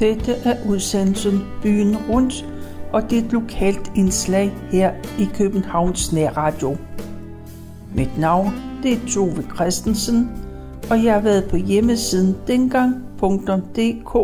Dette 0.00 0.32
er 0.44 0.68
udsendelsen 0.68 1.40
Byen 1.62 1.96
Rundt, 1.96 2.46
og 2.92 3.10
det 3.10 3.18
er 3.18 3.22
et 3.22 3.32
lokalt 3.32 3.92
indslag 3.96 4.52
her 4.70 4.92
i 5.18 5.28
Københavns 5.34 6.12
Nærradio. 6.12 6.76
Mit 7.94 8.18
navn 8.18 8.52
det 8.82 8.92
er 8.92 9.08
Tove 9.08 9.44
Christensen, 9.54 10.30
og 10.90 11.04
jeg 11.04 11.14
har 11.14 11.20
været 11.20 11.50
på 11.50 11.56
hjemmesiden 11.56 12.36
dengang.dk, 12.46 14.14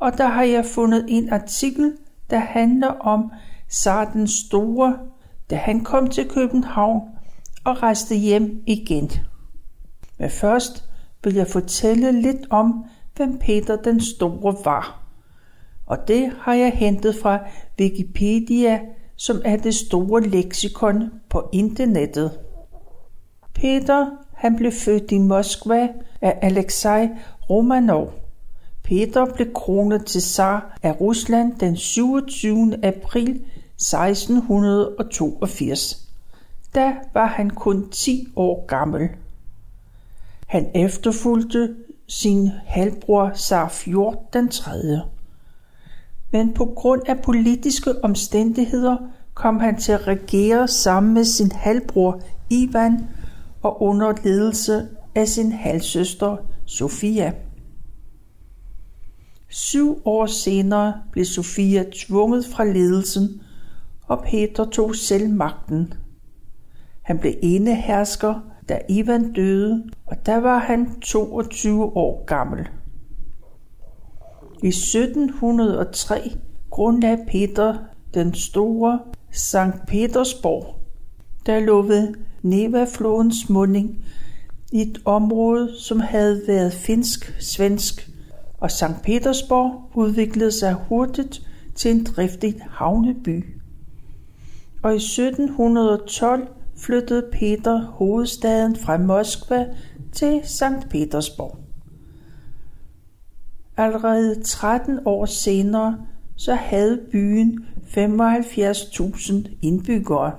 og 0.00 0.18
der 0.18 0.26
har 0.26 0.42
jeg 0.42 0.64
fundet 0.64 1.04
en 1.08 1.32
artikel, 1.32 1.92
der 2.30 2.38
handler 2.38 2.88
om 2.88 3.32
Sar 3.68 4.10
den 4.12 4.28
Store, 4.28 4.98
da 5.50 5.56
han 5.56 5.84
kom 5.84 6.08
til 6.08 6.28
København 6.28 7.00
og 7.64 7.82
rejste 7.82 8.14
hjem 8.14 8.62
igen. 8.66 9.10
Men 10.18 10.30
først 10.30 10.84
vil 11.24 11.34
jeg 11.34 11.46
fortælle 11.46 12.22
lidt 12.22 12.46
om, 12.50 12.84
hvem 13.16 13.38
Peter 13.38 13.76
den 13.76 14.00
Store 14.00 14.56
var. 14.64 15.00
Og 15.86 16.08
det 16.08 16.32
har 16.40 16.54
jeg 16.54 16.72
hentet 16.72 17.16
fra 17.22 17.38
Wikipedia, 17.80 18.80
som 19.16 19.42
er 19.44 19.56
det 19.56 19.74
store 19.74 20.22
leksikon 20.22 21.10
på 21.28 21.48
internettet. 21.52 22.38
Peter 23.54 24.06
han 24.34 24.56
blev 24.56 24.72
født 24.72 25.12
i 25.12 25.18
Moskva 25.18 25.88
af 26.20 26.38
Alexej 26.42 27.08
Romanov. 27.50 28.12
Peter 28.82 29.26
blev 29.34 29.52
kronet 29.52 30.06
til 30.06 30.22
zar 30.22 30.78
af 30.82 31.00
Rusland 31.00 31.58
den 31.58 31.76
27. 31.76 32.84
april 32.84 33.30
1682. 33.30 36.08
Da 36.74 36.94
var 37.14 37.26
han 37.26 37.50
kun 37.50 37.90
10 37.90 38.28
år 38.36 38.66
gammel. 38.66 39.08
Han 40.46 40.70
efterfulgte 40.74 41.74
sin 42.10 42.50
halvbror 42.66 43.30
Tsar 43.34 43.68
Fjord 43.68 44.28
den 44.32 44.48
3. 44.48 45.00
Men 46.32 46.54
på 46.54 46.64
grund 46.64 47.02
af 47.06 47.22
politiske 47.22 48.04
omstændigheder 48.04 48.96
kom 49.34 49.60
han 49.60 49.78
til 49.78 49.92
at 49.92 50.06
regere 50.06 50.68
sammen 50.68 51.14
med 51.14 51.24
sin 51.24 51.52
halvbror 51.52 52.20
Ivan 52.50 53.08
og 53.62 53.82
under 53.82 54.12
ledelse 54.24 54.88
af 55.14 55.28
sin 55.28 55.52
halvsøster 55.52 56.36
Sofia. 56.66 57.32
Syv 59.48 60.02
år 60.04 60.26
senere 60.26 60.94
blev 61.12 61.24
Sofia 61.24 61.84
tvunget 61.92 62.46
fra 62.46 62.64
ledelsen, 62.64 63.40
og 64.06 64.24
Peter 64.24 64.64
tog 64.64 64.96
selv 64.96 65.28
magten. 65.28 65.94
Han 67.02 67.18
blev 67.18 67.34
enehersker 67.42 68.49
da 68.70 68.78
Ivan 68.88 69.32
døde, 69.32 69.84
og 70.06 70.26
der 70.26 70.36
var 70.36 70.58
han 70.58 71.00
22 71.00 71.96
år 71.96 72.24
gammel. 72.24 72.68
I 74.62 74.68
1703 74.68 76.32
grundlagde 76.70 77.24
Peter 77.28 77.74
den 78.14 78.34
Store 78.34 78.98
Sankt 79.32 79.86
Petersborg, 79.86 80.74
der 81.46 81.60
lå 81.60 81.82
ved 81.82 82.14
Neva-flodens 82.42 83.48
munding 83.48 84.04
i 84.72 84.80
et 84.80 85.02
område, 85.04 85.70
som 85.78 86.00
havde 86.00 86.42
været 86.46 86.72
finsk-svensk, 86.72 88.10
og 88.58 88.70
Sankt 88.70 89.02
Petersborg 89.02 89.90
udviklede 89.94 90.52
sig 90.52 90.76
hurtigt 90.88 91.42
til 91.74 91.90
en 91.90 92.04
driftig 92.04 92.54
havneby. 92.70 93.44
Og 94.82 94.92
i 94.92 94.96
1712 94.96 96.48
flyttede 96.80 97.28
Peter 97.32 97.80
hovedstaden 97.80 98.76
fra 98.76 98.98
Moskva 98.98 99.66
til 100.12 100.40
Sankt 100.44 100.88
Petersborg. 100.88 101.58
Allerede 103.76 104.42
13 104.42 104.98
år 105.04 105.26
senere 105.26 106.06
så 106.36 106.54
havde 106.54 107.00
byen 107.12 107.66
75.000 107.86 109.58
indbyggere. 109.62 110.32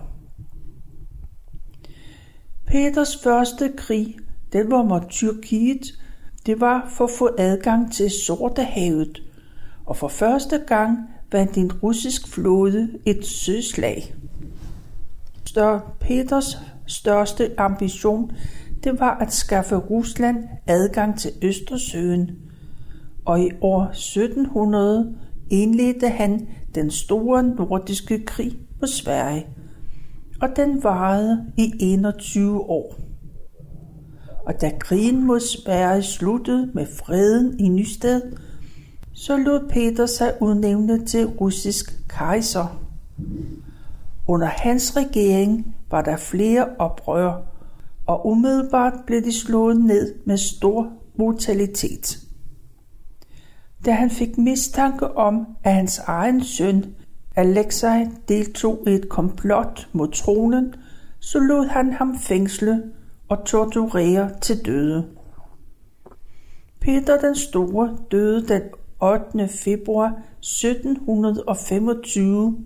Peters 2.68 3.18
første 3.24 3.72
krig, 3.78 4.18
den 4.54 4.72
var 4.72 4.84
mod 4.84 5.02
Tyrkiet, 5.10 5.82
det 6.46 6.60
var 6.60 6.90
for 6.90 7.04
at 7.04 7.12
få 7.20 7.30
adgang 7.38 7.94
til 7.94 8.12
Sortehavet, 8.26 9.24
og 9.86 9.98
for 9.98 10.08
første 10.08 10.58
gang 10.68 10.98
vandt 11.32 11.58
en 11.58 11.72
russisk 11.72 12.28
flåde 12.28 12.90
et 13.06 13.26
søslag 13.26 14.16
større, 15.52 15.82
Peters 16.00 16.58
største 16.88 17.60
ambition, 17.60 18.32
det 18.84 19.00
var 19.00 19.18
at 19.18 19.34
skaffe 19.34 19.76
Rusland 19.76 20.38
adgang 20.68 21.20
til 21.20 21.32
Østersøen, 21.42 22.32
og 23.26 23.42
i 23.42 23.50
år 23.62 23.84
1700 23.84 25.16
indledte 25.50 26.10
han 26.10 26.48
den 26.76 26.92
store 26.92 27.44
nordiske 27.44 28.26
krig 28.26 28.60
mod 28.82 28.88
Sverige, 28.88 29.48
og 30.42 30.50
den 30.56 30.84
varede 30.84 31.46
i 31.58 31.74
21 31.80 32.62
år. 32.62 32.96
Og 34.46 34.62
da 34.62 34.72
krigen 34.80 35.28
mod 35.28 35.40
Sverige 35.40 36.04
sluttede 36.04 36.72
med 36.74 36.86
freden 36.86 37.60
i 37.60 37.70
Nysted, 37.70 38.22
så 39.14 39.38
lod 39.38 39.70
Peter 39.70 40.06
sig 40.06 40.34
udnævne 40.42 41.06
til 41.06 41.26
russisk 41.26 42.08
kejser. 42.10 42.82
Under 44.32 44.48
hans 44.48 44.98
regering 44.98 45.76
var 45.90 46.02
der 46.02 46.18
flere 46.18 46.70
oprør, 46.80 47.42
og 48.08 48.28
umiddelbart 48.28 48.94
blev 49.06 49.24
de 49.24 49.40
slået 49.40 49.82
ned 49.82 50.16
med 50.26 50.38
stor 50.38 50.94
brutalitet. 51.18 52.20
Da 53.86 53.92
han 53.92 54.10
fik 54.10 54.38
mistanke 54.38 55.18
om, 55.18 55.48
at 55.64 55.74
hans 55.74 56.00
egen 56.00 56.44
søn 56.44 56.86
Alexei 57.36 58.06
deltog 58.28 58.84
i 58.88 58.90
et 58.90 59.10
komplot 59.10 59.90
mod 59.94 60.08
tronen, 60.08 60.74
så 61.20 61.40
lod 61.40 61.68
han 61.68 61.94
ham 61.94 62.20
fængsle 62.20 62.84
og 63.30 63.46
torturere 63.46 64.32
til 64.42 64.66
døde. 64.66 65.08
Peter 66.80 67.22
den 67.22 67.36
Store 67.36 67.98
døde 68.12 68.48
den 68.48 68.62
8. 69.02 69.48
februar 69.48 70.22
1725 70.40 72.66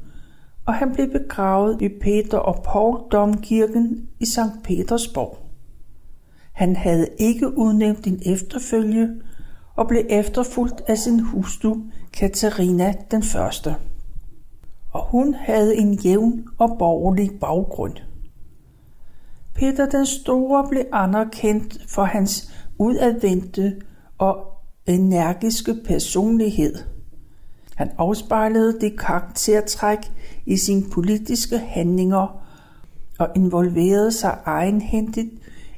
og 0.66 0.74
han 0.74 0.94
blev 0.94 1.12
begravet 1.12 1.82
i 1.82 1.90
Peter 1.90 2.38
og 2.38 2.64
Paul 2.64 3.00
Domkirken 3.12 4.10
i 4.20 4.26
St. 4.26 4.64
Petersborg. 4.64 5.38
Han 6.54 6.76
havde 6.76 7.08
ikke 7.18 7.58
udnævnt 7.58 8.08
en 8.08 8.22
efterfølge 8.26 9.10
og 9.76 9.88
blev 9.88 10.06
efterfulgt 10.10 10.82
af 10.88 10.98
sin 10.98 11.20
hustru 11.20 11.76
Katarina 12.14 12.94
den 13.12 13.24
første. 13.24 13.76
Og 14.92 15.06
hun 15.06 15.34
havde 15.34 15.76
en 15.76 15.94
jævn 15.94 16.48
og 16.58 16.76
borgerlig 16.80 17.32
baggrund. 17.40 17.94
Peter 19.56 19.90
den 19.90 20.06
Store 20.06 20.68
blev 20.70 20.84
anerkendt 20.94 21.78
for 21.88 22.04
hans 22.04 22.54
udadvendte 22.78 23.82
og 24.18 24.38
energiske 24.88 25.76
personlighed– 25.86 26.76
han 27.76 27.92
afspejlede 27.98 28.80
det 28.82 29.00
karaktertræk 29.00 30.12
i 30.46 30.58
sine 30.58 30.84
politiske 30.92 31.58
handlinger 31.58 32.46
og 33.20 33.28
involverede 33.36 34.12
sig 34.12 34.38
egenhændigt 34.46 35.30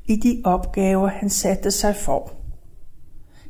i 0.06 0.16
de 0.16 0.42
opgaver, 0.44 1.08
han 1.08 1.30
satte 1.30 1.72
sig 1.72 1.96
for. 1.96 2.32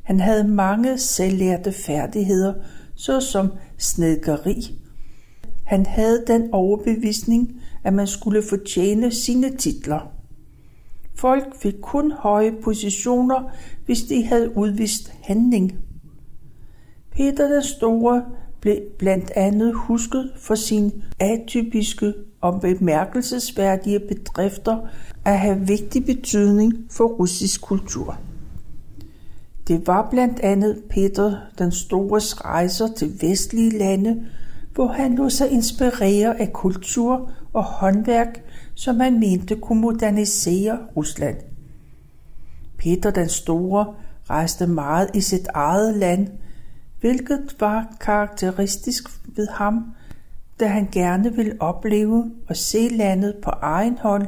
Han 0.04 0.20
havde 0.20 0.48
mange 0.48 0.98
selvlærte 0.98 1.72
færdigheder, 1.72 2.54
såsom 2.96 3.52
snedkeri. 3.78 4.80
Han 5.64 5.86
havde 5.86 6.24
den 6.28 6.50
overbevisning, 6.54 7.62
at 7.84 7.94
man 7.94 8.08
skulle 8.08 8.44
fortjene 8.50 9.12
sine 9.12 9.58
titler. 9.58 10.12
Folk 11.16 11.56
fik 11.56 11.74
kun 11.82 12.12
høje 12.12 12.52
positioner, 12.64 13.52
hvis 13.86 14.02
de 14.02 14.26
havde 14.26 14.58
udvist 14.58 15.14
handling. 15.24 15.78
Peter 17.12 17.54
den 17.54 17.64
Store 17.64 18.26
blev 18.68 18.80
blandt 18.98 19.32
andet 19.36 19.74
husket 19.76 20.32
for 20.36 20.56
sine 20.56 20.92
atypiske 21.20 22.14
og 22.42 22.62
bemærkelsesværdige 22.62 24.00
bedrifter 24.00 24.78
at 25.26 25.40
have 25.40 25.68
vigtig 25.68 26.06
betydning 26.06 26.74
for 26.92 27.04
russisk 27.04 27.62
kultur. 27.62 28.18
Det 29.68 29.88
var 29.88 30.08
blandt 30.12 30.40
andet 30.40 30.84
Peter 30.90 31.36
den 31.60 31.72
Stores 31.72 32.46
rejser 32.46 32.88
til 32.88 33.22
vestlige 33.22 33.78
lande, 33.78 34.26
hvor 34.74 34.88
han 34.88 35.16
lod 35.16 35.30
sig 35.30 35.52
inspirere 35.52 36.40
af 36.42 36.54
kultur 36.54 37.32
og 37.54 37.64
håndværk, 37.64 38.44
som 38.76 39.00
han 39.00 39.20
mente 39.20 39.56
kunne 39.56 39.82
modernisere 39.82 40.78
Rusland. 40.96 41.38
Peter 42.78 43.12
den 43.12 43.30
Store 43.30 43.94
rejste 44.30 44.68
meget 44.68 45.10
i 45.14 45.22
sit 45.22 45.48
eget 45.54 45.98
land– 45.98 46.28
hvilket 47.00 47.56
var 47.60 47.96
karakteristisk 48.02 49.10
ved 49.36 49.48
ham, 49.48 49.96
da 50.60 50.68
han 50.68 50.88
gerne 50.92 51.36
ville 51.36 51.62
opleve 51.62 52.32
og 52.50 52.56
se 52.56 52.88
landet 52.88 53.36
på 53.44 53.50
egen 53.50 53.98
hånd. 53.98 54.28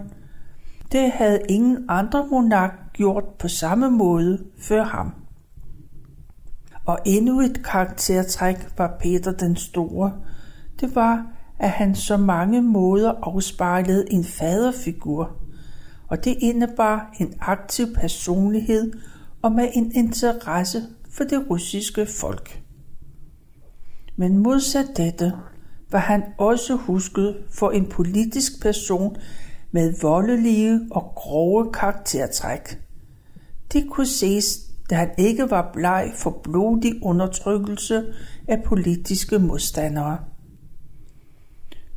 Det 0.92 1.12
havde 1.12 1.40
ingen 1.50 1.86
andre 1.88 2.28
monark 2.32 2.94
gjort 2.94 3.24
på 3.40 3.48
samme 3.48 3.92
måde 3.92 4.44
før 4.58 4.84
ham. 4.84 5.14
Og 6.86 7.00
endnu 7.06 7.42
et 7.42 7.64
karaktertræk 7.66 8.68
var 8.78 8.98
Peter 9.00 9.32
den 9.32 9.56
Store. 9.56 10.14
Det 10.80 10.96
var, 10.96 11.26
at 11.60 11.70
han 11.70 11.96
så 11.96 12.18
mange 12.18 12.62
måder 12.62 13.14
afspejlede 13.22 14.12
en 14.12 14.24
faderfigur. 14.24 15.32
Og 16.08 16.26
det 16.26 16.36
indebar 16.40 17.16
en 17.20 17.34
aktiv 17.40 17.86
personlighed 17.96 18.94
og 19.42 19.52
med 19.52 19.70
en 19.74 19.92
interesse 19.96 20.82
for 21.12 21.24
det 21.24 21.50
russiske 21.50 22.06
folk. 22.06 22.59
Men 24.20 24.38
modsat 24.38 24.98
dette 24.98 25.34
var 25.92 26.00
han 26.00 26.24
også 26.38 26.76
husket 26.76 27.38
for 27.52 27.72
en 27.72 27.86
politisk 27.86 28.62
person 28.62 29.18
med 29.72 29.94
voldelige 30.02 30.82
og 30.92 31.12
grove 31.16 31.72
karaktertræk. 31.74 32.82
Det 33.74 33.90
kunne 33.90 34.08
ses, 34.08 34.60
da 34.90 34.96
han 34.96 35.10
ikke 35.18 35.52
var 35.52 35.72
bleg 35.74 36.12
for 36.16 36.40
blodig 36.44 37.04
undertrykkelse 37.04 38.04
af 38.48 38.64
politiske 38.64 39.40
modstandere. 39.40 40.20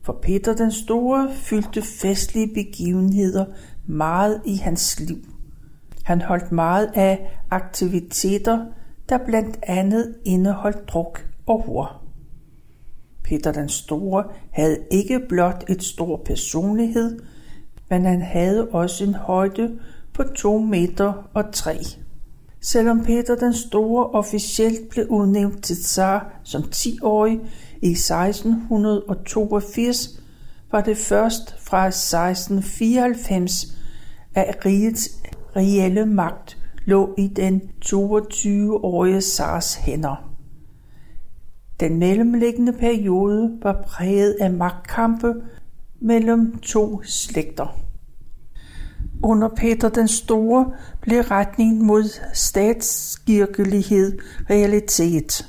For 0.02 0.19
Peter 0.22 0.54
den 0.54 0.72
Store 0.72 1.30
fyldte 1.34 1.82
festlige 1.82 2.54
begivenheder 2.54 3.44
meget 3.86 4.42
i 4.44 4.56
hans 4.56 5.00
liv. 5.00 5.24
Han 6.02 6.20
holdt 6.20 6.52
meget 6.52 6.90
af 6.94 7.40
aktiviteter, 7.50 8.66
der 9.08 9.19
blandt 9.26 9.58
andet 9.62 10.14
indeholdt 10.24 10.88
druk 10.88 11.26
og 11.46 11.62
hår. 11.66 12.01
Peter 13.32 13.52
den 13.52 13.69
Store 13.69 14.25
havde 14.50 14.79
ikke 14.90 15.20
blot 15.29 15.64
et 15.69 15.82
stor 15.82 16.23
personlighed, 16.25 17.19
men 17.90 18.05
han 18.05 18.23
havde 18.23 18.69
også 18.69 19.05
en 19.05 19.14
højde 19.14 19.79
på 20.14 20.23
2 20.23 20.58
meter 20.58 21.31
og 21.34 21.44
3. 21.52 21.79
Selvom 22.61 23.05
Peter 23.05 23.34
den 23.34 23.55
Store 23.55 24.06
officielt 24.06 24.88
blev 24.90 25.06
udnævnt 25.08 25.64
til 25.64 25.76
tsar 25.76 26.40
som 26.44 26.62
10-årig 26.62 27.40
i 27.82 27.90
1682, 27.90 30.20
var 30.73 30.81
det 30.81 30.96
først 30.96 31.56
fra 31.61 31.87
1694, 31.87 33.79
at 34.34 34.67
rigets 34.67 35.11
reelle 35.56 36.06
magt 36.06 36.58
lå 36.84 37.14
i 37.19 37.26
den 37.26 37.62
22-årige 37.84 39.20
tsars 39.20 39.75
hænder. 39.75 40.31
Den 41.80 41.98
mellemliggende 41.98 42.72
periode 42.72 43.58
var 43.62 43.82
præget 43.86 44.36
af 44.40 44.50
magtkampe 44.50 45.34
mellem 46.00 46.58
to 46.58 47.02
slægter. 47.04 47.78
Under 49.22 49.48
Peter 49.48 49.88
den 49.88 50.08
Store 50.08 50.72
blev 51.00 51.20
retningen 51.20 51.86
mod 51.86 52.04
statskirkelighed 52.34 54.19
realitet. 54.50 55.48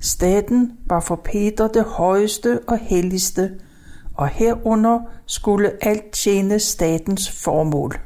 Staten 0.00 0.72
var 0.86 1.00
for 1.00 1.20
Peter 1.24 1.68
det 1.68 1.84
højeste 1.84 2.60
og 2.68 2.78
helligste, 2.78 3.50
og 4.14 4.28
herunder 4.28 5.00
skulle 5.26 5.72
alt 5.80 6.12
tjene 6.12 6.58
statens 6.58 7.30
formål. 7.44 8.00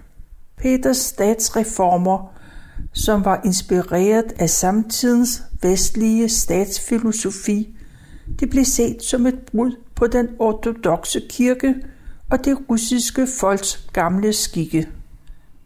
Peters 0.56 0.96
statsreformer, 0.96 2.32
som 2.92 3.24
var 3.24 3.40
inspireret 3.44 4.32
af 4.38 4.50
samtidens 4.50 5.42
vestlige 5.62 6.28
statsfilosofi, 6.28 7.76
det 8.40 8.50
blev 8.50 8.64
set 8.64 9.02
som 9.02 9.26
et 9.26 9.38
brud 9.38 9.72
på 9.94 10.06
den 10.06 10.28
ortodoxe 10.38 11.20
kirke 11.28 11.74
og 12.30 12.44
det 12.44 12.58
russiske 12.70 13.26
folks 13.40 13.88
gamle 13.92 14.32
skikke. 14.32 14.88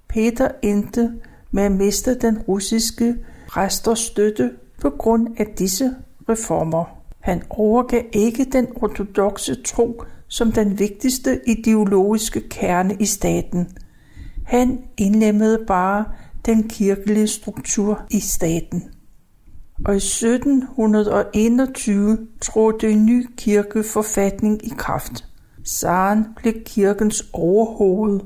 Peter 0.08 0.49
endte 0.62 1.12
med 1.50 1.62
at 1.62 1.73
miste 1.73 2.14
den 2.14 2.38
russiske 2.38 3.17
præsters 3.49 3.99
støtte 3.99 4.50
på 4.81 4.91
grund 4.91 5.29
af 5.38 5.46
disse 5.58 5.94
reformer. 6.29 6.85
Han 7.20 7.43
overgav 7.50 8.02
ikke 8.12 8.44
den 8.52 8.67
ortodoxe 8.76 9.62
tro 9.62 10.02
som 10.29 10.52
den 10.52 10.79
vigtigste 10.79 11.41
ideologiske 11.46 12.49
kerne 12.49 12.96
i 13.00 13.06
staten. 13.06 13.69
Han 14.46 14.85
indlemmede 14.96 15.64
bare 15.67 16.05
den 16.46 16.69
kirkelige 16.69 17.26
struktur 17.26 18.02
i 18.11 18.20
staten. 18.20 18.94
Og 19.84 19.94
i 19.94 19.96
1721 19.96 22.18
trådte 22.40 22.90
en 22.90 23.06
ny 23.06 23.26
kirkeforfatning 23.36 24.66
i 24.66 24.72
kraft. 24.76 25.24
Saren 25.64 26.26
blev 26.36 26.54
kirkens 26.64 27.24
overhoved. 27.32 28.20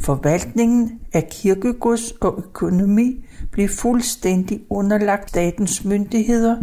Forvaltningen 0.00 1.00
af 1.12 1.28
kirkegods 1.30 2.10
og 2.10 2.34
økonomi 2.38 3.24
blev 3.52 3.68
fuldstændig 3.68 4.60
underlagt 4.70 5.30
statens 5.30 5.84
myndigheder, 5.84 6.56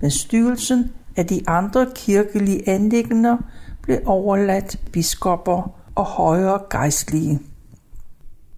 men 0.00 0.10
styrelsen 0.10 0.90
af 1.16 1.26
de 1.26 1.42
andre 1.46 1.86
kirkelige 1.94 2.68
anlæggender 2.68 3.36
blev 3.82 3.98
overladt 4.06 4.80
biskopper 4.92 5.80
og 5.94 6.04
højere 6.04 6.60
gejstlige. 6.70 7.40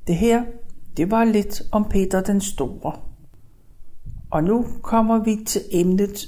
Det 0.06 0.16
her, 0.16 0.42
det 0.96 1.10
var 1.10 1.24
lidt 1.24 1.62
om 1.72 1.84
Peter 1.84 2.22
den 2.22 2.40
Store. 2.40 3.11
Og 4.32 4.44
nu 4.44 4.66
kommer 4.82 5.18
vi 5.18 5.44
til 5.46 5.60
emnet, 5.70 6.26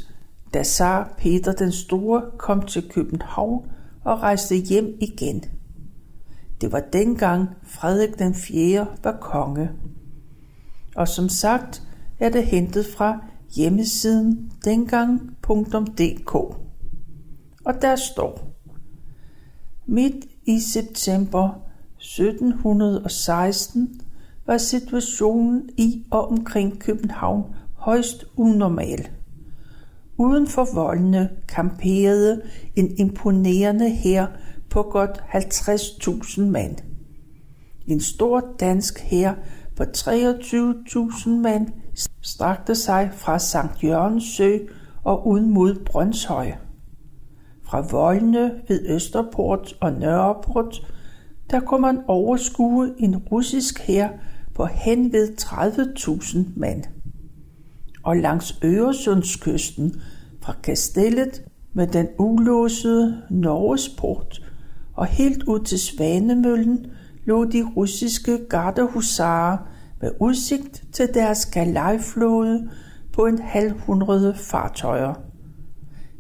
da 0.55 0.63
Sar 0.63 1.15
Peter 1.19 1.53
den 1.53 1.73
Store 1.73 2.23
kom 2.39 2.63
til 2.63 2.91
København 2.91 3.71
og 4.05 4.23
rejste 4.23 4.57
hjem 4.57 4.97
igen. 5.01 5.45
Det 6.61 6.73
var 6.73 6.83
dengang 6.93 7.49
Frederik 7.63 8.19
den 8.19 8.35
4. 8.35 8.87
var 9.03 9.19
konge. 9.21 9.71
Og 10.97 11.09
som 11.09 11.29
sagt 11.29 11.83
er 12.21 12.29
det 12.29 12.47
hentet 12.47 12.87
fra 12.97 13.19
hjemmesiden 13.57 14.53
dengang.dk. 14.65 16.35
Og 17.65 17.83
der 17.83 17.97
står, 17.97 18.55
Midt 19.87 20.25
i 20.47 20.61
september 20.61 21.49
1716 21.99 24.01
var 24.47 24.59
situationen 24.59 25.71
i 25.77 26.07
og 26.11 26.29
omkring 26.29 26.79
København 26.79 27.45
højst 27.85 28.25
unormal. 28.37 29.09
Uden 30.19 30.47
for 30.47 30.75
voldene 30.75 31.31
kamperede 31.49 32.43
en 32.77 32.99
imponerende 32.99 33.91
hær 33.91 34.27
på 34.71 34.83
godt 34.83 35.25
50.000 35.35 36.41
mand. 36.41 36.77
En 37.87 38.01
stor 38.01 38.45
dansk 38.61 39.01
hær 39.01 39.35
på 39.77 39.83
23.000 39.83 41.29
mand 41.31 41.69
strakte 42.23 42.75
sig 42.75 43.11
fra 43.13 43.39
Sankt 43.39 43.85
Jørgens 43.85 44.25
Sø 44.25 44.59
og 45.05 45.29
ud 45.29 45.41
mod 45.41 45.85
Brøndshøj. 45.85 46.53
Fra 47.65 47.81
voldene 47.91 48.53
ved 48.69 48.89
Østerport 48.89 49.77
og 49.81 49.93
Nørreport, 49.93 50.87
der 51.51 51.61
kunne 51.61 51.81
man 51.81 51.99
overskue 52.09 52.95
en 52.99 53.17
russisk 53.17 53.81
hær 53.81 54.09
på 54.55 54.65
hen 54.67 55.13
ved 55.13 55.29
30.000 55.41 56.39
mand 56.57 56.85
og 58.05 58.17
langs 58.17 58.59
Øresundskysten 58.65 60.01
fra 60.43 60.55
kastellet 60.63 61.43
med 61.73 61.87
den 61.87 62.09
ulåsede 62.19 63.23
Norgesport 63.31 64.43
og 64.95 65.07
helt 65.07 65.43
ud 65.43 65.61
til 65.61 65.79
Svanemøllen 65.79 66.87
lå 67.25 67.45
de 67.45 67.63
russiske 67.77 68.39
gardehusarer 68.49 69.59
med 70.01 70.11
udsigt 70.21 70.85
til 70.93 71.09
deres 71.15 71.47
galejflåde 71.47 72.71
på 73.13 73.27
en 73.27 73.39
halv 73.39 73.79
hundrede 73.79 74.35
fartøjer. 74.35 75.15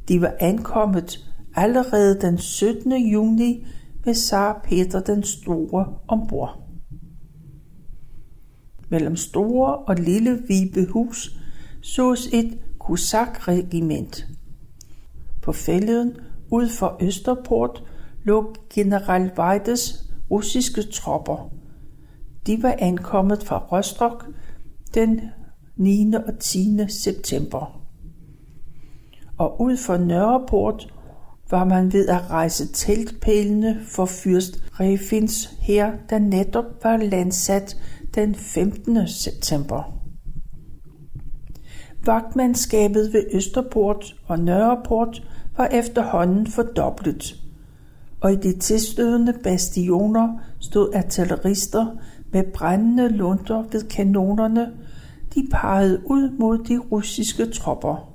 De 0.08 0.20
var 0.20 0.34
ankommet 0.40 1.30
allerede 1.56 2.20
den 2.20 2.38
17. 2.38 2.92
juni 2.92 3.66
med 4.04 4.14
Sar 4.14 4.60
Peter 4.64 5.00
den 5.00 5.22
Store 5.22 5.86
ombord. 6.08 6.60
Mellem 8.88 9.16
Store 9.16 9.76
og 9.76 9.96
Lille 9.96 10.42
Vibehus 10.48 11.38
sås 11.84 12.28
et 12.32 12.58
kusakregiment. 12.78 14.26
På 15.42 15.52
fælden 15.52 16.16
ud 16.50 16.68
for 16.68 16.96
Østerport 17.00 17.82
lå 18.22 18.54
general 18.74 19.32
Weides 19.38 20.04
russiske 20.30 20.82
tropper. 20.82 21.52
De 22.46 22.62
var 22.62 22.74
ankommet 22.78 23.42
fra 23.42 23.58
Rostock 23.58 24.26
den 24.94 25.20
9. 25.76 26.12
og 26.26 26.38
10. 26.40 26.78
september. 26.88 27.80
Og 29.38 29.60
ud 29.60 29.76
for 29.76 29.96
Nørreport 29.96 30.94
var 31.50 31.64
man 31.64 31.92
ved 31.92 32.08
at 32.08 32.30
rejse 32.30 32.72
teltpælene 32.72 33.80
for 33.86 34.06
fyrst 34.06 34.64
Refins 34.80 35.50
her, 35.60 35.92
der 36.10 36.18
netop 36.18 36.84
var 36.84 36.96
landsat 36.96 37.76
den 38.14 38.34
15. 38.34 39.08
september. 39.08 40.03
Vagtmandskabet 42.06 43.12
ved 43.12 43.25
Østerport 43.32 44.14
og 44.26 44.38
Nørreport 44.38 45.23
var 45.56 45.66
efterhånden 45.66 46.46
fordoblet, 46.46 47.37
og 48.20 48.32
i 48.32 48.37
de 48.37 48.58
tilstødende 48.58 49.34
bastioner 49.42 50.38
stod 50.61 50.94
artillerister 50.94 51.87
med 52.32 52.44
brændende 52.54 53.08
lunter 53.08 53.64
ved 53.73 53.88
kanonerne, 53.88 54.73
de 55.34 55.46
pegede 55.50 56.02
ud 56.04 56.30
mod 56.38 56.58
de 56.58 56.78
russiske 56.78 57.46
tropper. 57.46 58.14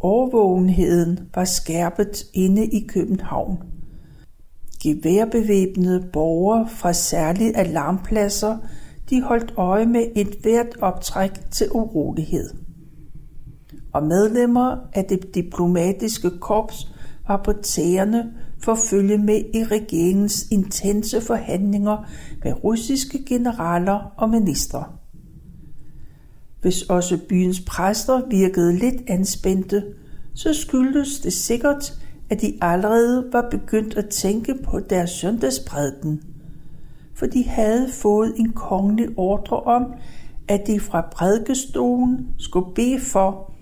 Overvågenheden 0.00 1.20
var 1.34 1.44
skærpet 1.44 2.24
inde 2.34 2.66
i 2.66 2.86
København. 2.86 3.58
Geværbevæbnede 4.82 6.08
borgere 6.12 6.68
fra 6.68 6.92
særligt 6.92 7.56
alarmpladser 7.56 8.58
de 9.10 9.22
holdt 9.22 9.54
øje 9.56 9.86
med 9.86 10.06
et 10.16 10.36
hvert 10.42 10.76
optræk 10.80 11.50
til 11.50 11.66
urolighed. 11.70 12.50
Og 13.92 14.06
medlemmer 14.06 14.76
af 14.92 15.04
det 15.04 15.34
diplomatiske 15.34 16.30
korps 16.40 16.88
var 17.28 17.42
på 17.44 17.52
tæerne 17.52 18.32
for 18.62 18.72
at 18.72 18.78
følge 18.78 19.18
med 19.18 19.42
i 19.54 19.64
regeringens 19.64 20.46
intense 20.50 21.20
forhandlinger 21.20 22.08
med 22.44 22.64
russiske 22.64 23.24
generaler 23.26 24.12
og 24.16 24.30
ministre. 24.30 24.84
Hvis 26.60 26.82
også 26.82 27.18
byens 27.28 27.60
præster 27.60 28.28
virkede 28.28 28.78
lidt 28.78 29.02
anspændte, 29.08 29.84
så 30.34 30.52
skyldtes 30.52 31.20
det 31.20 31.32
sikkert, 31.32 31.98
at 32.30 32.40
de 32.40 32.58
allerede 32.60 33.28
var 33.32 33.48
begyndt 33.50 33.96
at 33.96 34.08
tænke 34.08 34.54
på 34.64 34.80
deres 34.80 35.10
søndagsprædiken, 35.10 36.22
for 37.20 37.26
de 37.26 37.48
havde 37.48 37.88
fået 37.92 38.32
en 38.36 38.52
kongelig 38.52 39.08
ordre 39.16 39.56
om, 39.56 39.94
at 40.48 40.66
de 40.66 40.80
fra 40.80 41.08
prædikestolen 41.12 42.28
skulle 42.38 42.74
bede 42.74 43.00
for, 43.00 43.52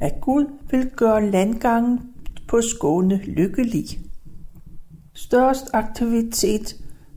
at 0.00 0.20
Gud 0.20 0.44
vil 0.70 0.90
gøre 0.96 1.30
landgangen 1.30 2.00
på 2.48 2.60
Skåne 2.60 3.16
lykkelig. 3.16 3.84
Størst 5.14 5.70
aktivitet 5.72 6.76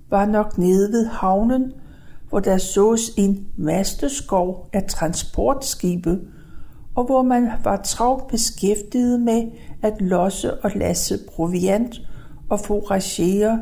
var 0.10 0.26
nok 0.26 0.58
nede 0.58 0.92
ved 0.92 1.06
havnen, 1.06 1.72
hvor 2.30 2.40
der 2.40 2.58
sås 2.58 3.02
en 3.18 3.48
masteskov 3.58 4.70
af 4.74 4.84
transportskibe, 4.90 6.20
og 6.96 7.06
hvor 7.06 7.24
man 7.24 7.50
var 7.64 7.82
travlt 7.82 8.28
beskæftiget 8.28 9.20
med 9.20 9.52
at 9.82 10.02
losse 10.02 10.64
og 10.64 10.72
lasse 10.76 11.20
proviant 11.36 12.02
og 12.50 12.60
foragere, 12.60 13.60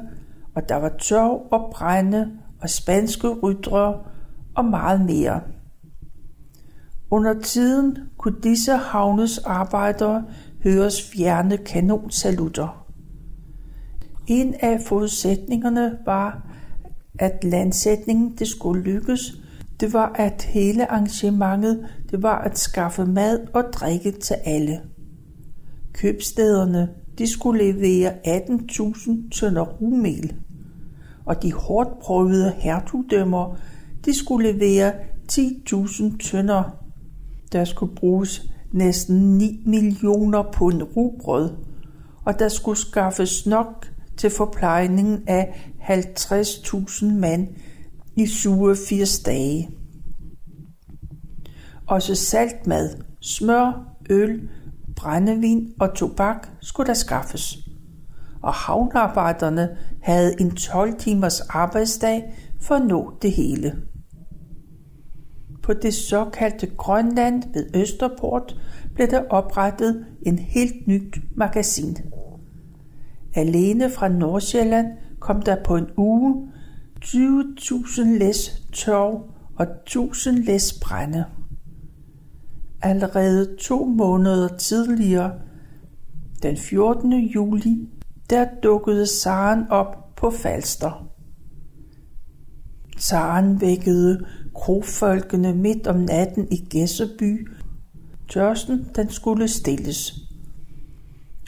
og 0.57 0.69
der 0.69 0.75
var 0.75 0.89
tørv 0.99 1.47
og 1.51 1.71
brænde 1.71 2.31
og 2.61 2.69
spanske 2.69 3.27
ryttere 3.27 3.99
og 4.55 4.65
meget 4.65 5.05
mere. 5.05 5.41
Under 7.11 7.41
tiden 7.41 7.97
kunne 8.17 8.41
disse 8.43 8.71
havnes 8.71 9.37
arbejdere 9.37 10.23
høres 10.63 11.11
fjerne 11.11 11.57
kanonsalutter. 11.57 12.85
En 14.27 14.55
af 14.59 14.81
forudsætningerne 14.81 15.97
var, 16.05 16.47
at 17.19 17.43
landsætningen 17.43 18.35
det 18.39 18.47
skulle 18.47 18.83
lykkes, 18.83 19.33
det 19.79 19.93
var 19.93 20.11
at 20.15 20.43
hele 20.43 20.91
arrangementet 20.91 21.87
det 22.11 22.23
var 22.23 22.37
at 22.37 22.57
skaffe 22.57 23.05
mad 23.05 23.47
og 23.53 23.63
drikke 23.73 24.11
til 24.11 24.35
alle. 24.45 24.81
Købstederne 25.93 26.89
de 27.17 27.27
skulle 27.27 27.71
levere 27.71 28.13
18.000 28.27 29.39
tønder 29.39 29.65
rumel, 29.65 30.35
og 31.27 31.43
de 31.43 31.53
hårdt 31.53 31.99
prøvede 31.99 32.53
hertugdømmer 32.57 33.55
de 34.07 34.17
skulle 34.17 34.51
levere 34.51 34.93
10.000 35.31 36.17
tønder. 36.17 36.63
Der 37.51 37.65
skulle 37.65 37.95
bruges 37.95 38.51
næsten 38.71 39.37
9 39.37 39.63
millioner 39.65 40.43
pund 40.53 40.83
rugbrød, 40.83 41.51
og 42.25 42.39
der 42.39 42.49
skulle 42.49 42.79
skaffes 42.79 43.45
nok 43.45 43.87
til 44.17 44.29
forplejningen 44.29 45.23
af 45.27 45.71
50.000 45.81 47.05
mand 47.05 47.47
i 48.15 48.27
87 48.27 49.19
dage. 49.19 49.69
Også 51.87 52.15
saltmad, 52.15 52.89
smør, 53.21 53.95
øl, 54.09 54.49
brændevin 54.95 55.73
og 55.79 55.95
tobak 55.95 56.47
skulle 56.61 56.87
der 56.87 56.93
skaffes. 56.93 57.66
Og 58.41 58.53
havnearbejderne 58.53 59.77
havde 60.01 60.41
en 60.41 60.55
12 60.55 60.99
timers 60.99 61.39
arbejdsdag 61.39 62.33
for 62.61 62.75
at 62.75 62.85
nå 62.85 63.13
det 63.21 63.31
hele. 63.31 63.75
På 65.63 65.73
det 65.73 65.93
såkaldte 65.93 66.67
Grønland 66.67 67.43
ved 67.53 67.65
Østerport 67.75 68.55
blev 68.95 69.07
der 69.07 69.23
oprettet 69.29 70.05
en 70.21 70.39
helt 70.39 70.87
nyt 70.87 71.17
magasin. 71.35 71.97
Alene 73.35 73.89
fra 73.89 74.07
Nordsjælland 74.07 74.87
kom 75.19 75.41
der 75.41 75.63
på 75.63 75.75
en 75.75 75.87
uge 75.97 76.51
20.000 77.05 78.17
læs 78.17 78.63
tørv 78.73 79.29
og 79.55 79.65
1000 79.85 80.37
læs 80.37 80.79
brænde. 80.83 81.25
Allerede 82.81 83.55
to 83.59 83.85
måneder 83.85 84.47
tidligere, 84.47 85.31
den 86.43 86.57
14. 86.57 87.13
juli, 87.13 87.89
der 88.29 88.47
dukkede 88.63 89.07
Saren 89.07 89.69
op 89.69 90.15
på 90.15 90.29
Falster. 90.29 91.07
Saren 92.97 93.61
vækkede 93.61 94.25
krofolkene 94.55 95.53
midt 95.53 95.87
om 95.87 95.95
natten 95.95 96.47
i 96.51 96.65
Gæsseby. 96.69 97.51
Tørsten, 98.29 98.87
den 98.95 99.09
skulle 99.09 99.47
stilles. 99.47 100.13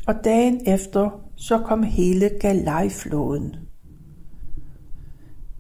Og 0.08 0.16
dagen 0.24 0.62
efter, 0.66 1.30
så 1.36 1.58
kom 1.58 1.84
hele 1.84 2.30
galejflåden. 2.42 3.56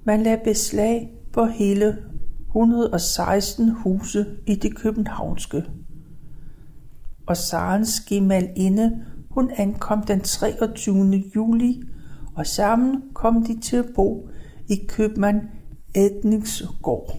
Man 0.03 0.23
lagde 0.23 0.41
beslag 0.43 1.11
på 1.33 1.45
hele 1.45 1.97
116 2.47 3.69
huse 3.69 4.25
i 4.47 4.55
det 4.55 4.75
københavnske. 4.75 5.63
Og 7.27 7.37
Sarens 7.37 7.99
inde, 8.55 9.05
hun 9.39 9.51
ankom 9.57 10.03
den 10.03 10.21
23. 10.21 11.23
juli, 11.35 11.81
og 12.35 12.47
sammen 12.47 13.01
kom 13.13 13.43
de 13.43 13.59
til 13.59 13.77
at 13.77 13.85
bo 13.95 14.29
i 14.69 14.85
købmand 14.87 15.41
Edningsgård. 15.95 17.17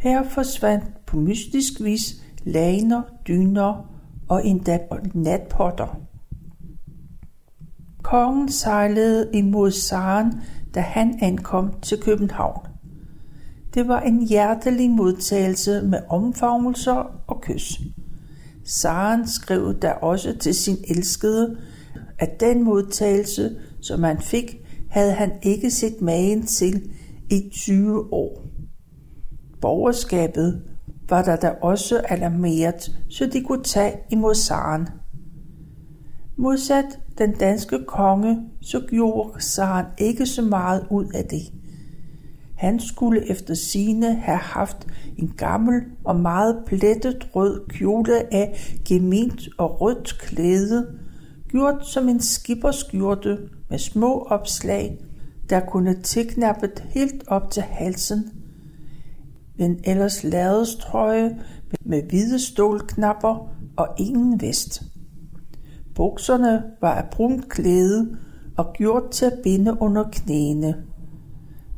Her 0.00 0.22
forsvandt 0.22 1.06
på 1.06 1.16
mystisk 1.16 1.72
vis 1.80 2.22
laner, 2.44 3.02
dyner 3.28 3.90
og 4.28 4.46
endda 4.46 4.78
natpotter. 5.14 6.00
Kongen 8.02 8.48
sejlede 8.48 9.30
imod 9.34 9.70
Saren, 9.70 10.32
da 10.74 10.80
han 10.80 11.18
ankom 11.22 11.80
til 11.82 12.00
København. 12.02 12.66
Det 13.74 13.88
var 13.88 14.00
en 14.00 14.26
hjertelig 14.26 14.90
modtagelse 14.90 15.82
med 15.82 15.98
omfavnelser 16.08 17.22
og 17.26 17.40
kys. 17.40 17.80
Saren 18.70 19.28
skrev 19.28 19.74
da 19.74 19.90
også 19.90 20.36
til 20.38 20.54
sin 20.54 20.76
elskede, 20.88 21.56
at 22.18 22.40
den 22.40 22.64
modtagelse, 22.64 23.56
som 23.80 24.02
han 24.02 24.18
fik, 24.18 24.56
havde 24.90 25.12
han 25.12 25.32
ikke 25.42 25.70
set 25.70 26.00
magen 26.00 26.46
til 26.46 26.90
i 27.30 27.50
20 27.52 28.12
år. 28.12 28.42
Borgerskabet 29.60 30.62
var 31.08 31.22
der 31.22 31.36
da 31.36 31.54
også 31.62 32.00
alarmeret, 32.08 32.96
så 33.08 33.26
de 33.26 33.44
kunne 33.44 33.64
tage 33.64 33.92
imod 34.10 34.34
Saren. 34.34 34.88
Modsat 36.36 36.98
den 37.18 37.32
danske 37.32 37.84
konge, 37.86 38.38
så 38.60 38.80
gjorde 38.90 39.42
Saren 39.42 39.86
ikke 39.98 40.26
så 40.26 40.42
meget 40.42 40.86
ud 40.90 41.04
af 41.14 41.24
det. 41.24 41.59
Han 42.60 42.80
skulle 42.80 43.30
efter 43.30 43.54
sine 43.54 44.14
have 44.14 44.38
haft 44.38 44.86
en 45.16 45.32
gammel 45.36 45.82
og 46.04 46.16
meget 46.16 46.62
plettet 46.66 47.28
rød 47.36 47.68
kjole 47.68 48.34
af 48.34 48.76
gemint 48.88 49.48
og 49.58 49.80
rødt 49.80 50.18
klæde, 50.18 50.86
gjort 51.48 51.86
som 51.86 52.08
en 52.08 52.20
skipperskjorte 52.20 53.38
med 53.70 53.78
små 53.78 54.22
opslag, 54.22 54.98
der 55.50 55.60
kunne 55.60 56.02
tilknappet 56.02 56.84
helt 56.90 57.24
op 57.26 57.50
til 57.50 57.62
halsen. 57.62 58.24
En 59.58 59.80
ellers 59.84 60.24
ladestrøje 60.24 61.38
med 61.84 62.02
hvide 62.02 62.38
stålknapper 62.38 63.52
og 63.76 63.88
ingen 63.98 64.40
vest. 64.40 64.82
Bukserne 65.94 66.62
var 66.80 66.94
af 66.94 67.10
brunt 67.10 67.48
klæde 67.48 68.16
og 68.56 68.72
gjort 68.72 69.10
til 69.10 69.24
at 69.26 69.38
binde 69.42 69.76
under 69.80 70.04
knæene. 70.12 70.89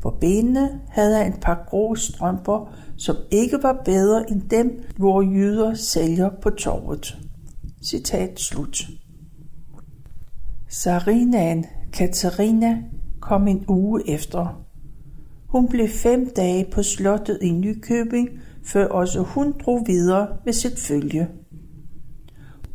På 0.03 0.11
benene 0.11 0.81
havde 0.89 1.17
han 1.17 1.33
et 1.33 1.41
par 1.41 1.65
grå 1.69 1.95
strømper, 1.95 2.75
som 2.97 3.17
ikke 3.31 3.59
var 3.63 3.83
bedre 3.85 4.31
end 4.31 4.43
dem, 4.51 4.85
hvor 4.97 5.23
jøder 5.23 5.75
sælger 5.75 6.31
på 6.43 6.51
torvet. 6.51 7.19
Citat 7.85 8.41
slut. 8.41 8.83
Sarinaen 10.69 11.67
Katarina 11.93 12.79
kom 13.21 13.49
en 13.49 13.65
uge 13.69 14.11
efter. 14.11 14.65
Hun 15.47 15.69
blev 15.69 15.89
fem 15.89 16.31
dage 16.37 16.67
på 16.73 16.83
slottet 16.83 17.39
i 17.43 17.51
Nykøbing, 17.51 18.29
før 18.65 18.87
også 18.89 19.21
hun 19.23 19.55
drog 19.65 19.83
videre 19.87 20.29
med 20.45 20.53
sit 20.53 20.79
følge. 20.79 21.29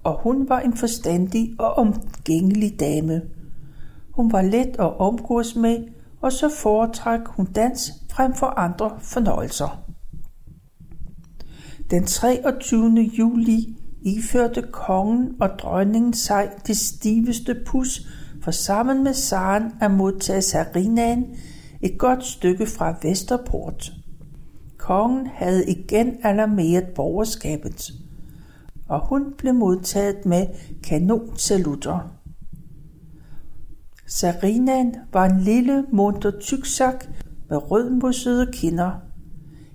Og 0.03 0.21
hun 0.21 0.49
var 0.49 0.59
en 0.59 0.77
forstandig 0.77 1.55
og 1.59 1.73
omgængelig 1.73 2.79
dame. 2.79 3.21
Hun 4.11 4.31
var 4.31 4.41
let 4.41 4.75
at 4.79 4.99
omgås 4.99 5.55
med, 5.55 5.87
og 6.21 6.31
så 6.31 6.49
foretræk 6.49 7.19
hun 7.27 7.45
dans 7.45 7.93
frem 8.11 8.33
for 8.33 8.47
andre 8.47 8.97
fornøjelser. 9.01 9.83
Den 11.89 12.05
23. 12.05 13.01
juli 13.01 13.77
iførte 14.01 14.61
kongen 14.71 15.35
og 15.39 15.49
dronningen 15.59 16.13
sig 16.13 16.49
det 16.67 16.77
stiveste 16.77 17.55
pus, 17.65 18.07
for 18.43 18.51
sammen 18.51 19.03
med 19.03 19.13
Saren 19.13 19.71
at 19.81 19.91
modtage 19.91 20.41
Sarinaen 20.41 21.25
et 21.81 21.97
godt 21.97 22.25
stykke 22.25 22.65
fra 22.65 22.95
Vesterport. 23.01 23.91
Kongen 24.77 25.27
havde 25.27 25.69
igen 25.69 26.17
alarmeret 26.23 26.85
borgerskabet, 26.95 27.91
og 28.87 29.07
hun 29.07 29.33
blev 29.37 29.53
modtaget 29.53 30.25
med 30.25 30.47
kanonsalutter. 30.83 32.16
Sarinaen 34.07 34.95
var 35.13 35.25
en 35.25 35.39
lille, 35.39 35.85
munter 35.91 36.31
tyksak 36.39 37.05
med 37.49 37.71
rødmussede 37.71 38.51
kinder. 38.53 38.91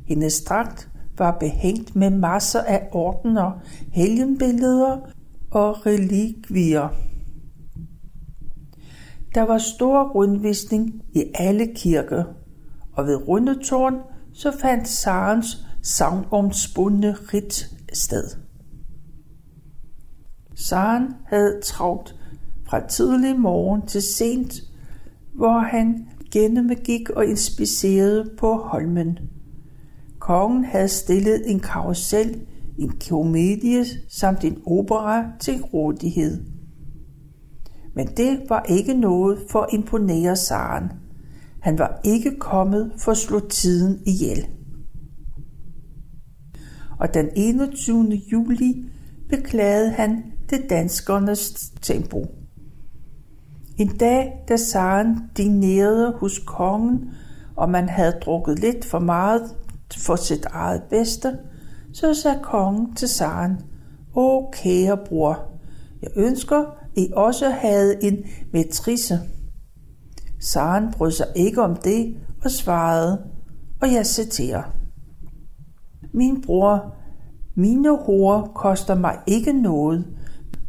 Hendes 0.06 0.42
dragt 0.42 0.88
var 1.18 1.36
behængt 1.40 1.96
med 1.96 2.10
masser 2.10 2.60
af 2.60 2.88
ordener, 2.92 3.60
helgenbilleder 3.92 4.98
og 5.50 5.86
relikvier. 5.86 6.88
Der 9.34 9.42
var 9.42 9.58
stor 9.58 10.08
rundvisning 10.14 11.02
i 11.14 11.24
alle 11.34 11.74
kirker, 11.74 12.24
og 12.92 13.06
ved 13.06 13.28
Rundetårn 13.28 13.94
så 14.34 14.52
fandt 14.60 14.88
Sarens 14.88 15.66
savnomspundne 15.82 17.12
rit 17.12 17.70
sted. 17.92 18.24
Saren 20.54 21.14
havde 21.26 21.60
travlt 21.64 22.14
fra 22.72 22.86
tidlig 22.86 23.40
morgen 23.40 23.86
til 23.86 24.02
sent, 24.02 24.54
hvor 25.34 25.58
han 25.58 26.06
gennemgik 26.30 27.10
og 27.10 27.26
inspicerede 27.26 28.30
på 28.38 28.54
Holmen. 28.54 29.18
Kongen 30.18 30.64
havde 30.64 30.88
stillet 30.88 31.50
en 31.50 31.60
karusel, 31.60 32.40
en 32.78 32.92
komedie 33.08 33.84
samt 34.08 34.44
en 34.44 34.58
opera 34.66 35.24
til 35.40 35.62
rådighed. 35.62 36.44
Men 37.94 38.06
det 38.06 38.40
var 38.48 38.62
ikke 38.68 38.94
noget 38.94 39.38
for 39.50 39.60
at 39.60 39.68
imponere 39.72 40.36
Saren. 40.36 40.88
Han 41.60 41.78
var 41.78 42.00
ikke 42.04 42.38
kommet 42.38 42.92
for 42.98 43.12
at 43.12 43.18
slå 43.18 43.40
tiden 43.48 44.00
ihjel. 44.06 44.46
Og 46.98 47.14
den 47.14 47.28
21. 47.36 48.04
juli 48.32 48.84
beklagede 49.28 49.90
han 49.90 50.22
det 50.50 50.70
danskernes 50.70 51.72
tempo. 51.82 52.41
En 53.82 53.96
dag, 53.96 54.44
da 54.48 54.56
Saren 54.56 55.30
dinerede 55.36 56.12
hos 56.20 56.38
kongen, 56.38 57.10
og 57.56 57.70
man 57.70 57.88
havde 57.88 58.12
drukket 58.12 58.58
lidt 58.58 58.84
for 58.84 58.98
meget 58.98 59.42
for 59.96 60.16
sit 60.16 60.44
eget 60.44 60.82
bedste, 60.90 61.38
så 61.92 62.14
sagde 62.14 62.38
kongen 62.42 62.94
til 62.94 63.08
Saren, 63.08 63.58
Åh, 64.16 64.44
kære 64.52 64.98
bror, 65.06 65.38
jeg 66.02 66.10
ønsker, 66.16 66.64
I 66.96 67.08
også 67.16 67.50
havde 67.50 68.04
en 68.04 68.24
matrice. 68.52 69.20
Saren 70.40 70.92
brød 70.92 71.10
sig 71.10 71.26
ikke 71.36 71.62
om 71.62 71.76
det 71.76 72.16
og 72.44 72.50
svarede, 72.50 73.22
og 73.80 73.92
jeg 73.92 74.06
citerer. 74.06 74.62
Min 76.12 76.42
bror, 76.46 76.94
mine 77.54 77.96
hår 77.96 78.52
koster 78.54 78.94
mig 78.94 79.18
ikke 79.26 79.52
noget, 79.52 80.06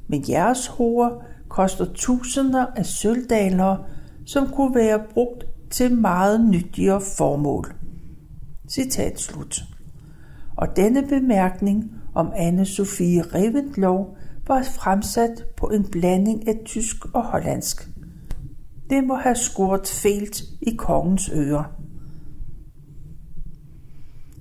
men 0.08 0.24
jeres 0.30 0.68
hår 0.68 1.24
koster 1.54 1.86
tusinder 1.94 2.66
af 2.76 2.86
sølvdaler, 2.86 3.78
som 4.26 4.48
kunne 4.50 4.76
være 4.76 5.04
brugt 5.14 5.46
til 5.72 5.96
meget 5.96 6.50
nyttigere 6.50 7.02
formål. 7.18 7.76
Citat 8.70 9.20
slut. 9.20 9.64
Og 10.58 10.76
denne 10.76 11.08
bemærkning 11.08 11.92
om 12.16 12.32
anne 12.36 12.66
Sofie 12.66 13.22
Reventlow 13.22 14.06
var 14.48 14.64
fremsat 14.64 15.46
på 15.58 15.68
en 15.68 15.86
blanding 15.92 16.48
af 16.48 16.60
tysk 16.66 17.06
og 17.14 17.24
hollandsk. 17.24 17.90
Det 18.90 19.04
må 19.04 19.16
have 19.16 19.36
skurt 19.36 19.88
felt 19.88 20.42
i 20.62 20.76
kongens 20.76 21.30
ører. 21.34 21.64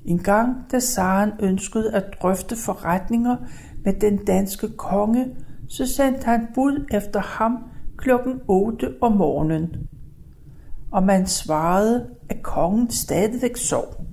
En 0.04 0.18
gang, 0.18 0.56
da 0.72 0.78
Saren 0.78 1.30
ønskede 1.40 1.94
at 1.94 2.04
drøfte 2.22 2.56
forretninger 2.56 3.36
med 3.84 3.92
den 4.00 4.24
danske 4.24 4.68
konge, 4.68 5.26
så 5.72 5.86
sendte 5.86 6.24
han 6.24 6.46
bud 6.54 6.86
efter 6.90 7.20
ham 7.20 7.58
klokken 7.96 8.40
8 8.48 8.94
om 9.00 9.12
morgenen. 9.12 9.76
Og 10.90 11.02
man 11.02 11.26
svarede, 11.26 12.06
at 12.28 12.42
kongen 12.42 12.90
stadigvæk 12.90 13.56
sov. 13.56 14.04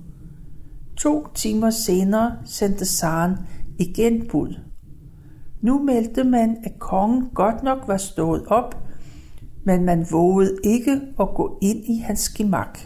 To 0.96 1.26
timer 1.34 1.70
senere 1.70 2.36
sendte 2.44 2.84
Saren 2.84 3.36
igen 3.78 4.28
bud. 4.28 4.54
Nu 5.62 5.82
meldte 5.82 6.24
man, 6.24 6.56
at 6.64 6.78
kongen 6.78 7.28
godt 7.34 7.62
nok 7.62 7.78
var 7.86 7.96
stået 7.96 8.46
op, 8.46 8.82
men 9.64 9.84
man 9.84 10.06
vågede 10.10 10.56
ikke 10.64 11.00
at 11.20 11.28
gå 11.34 11.58
ind 11.62 11.84
i 11.84 11.96
hans 11.98 12.28
gemak. 12.28 12.78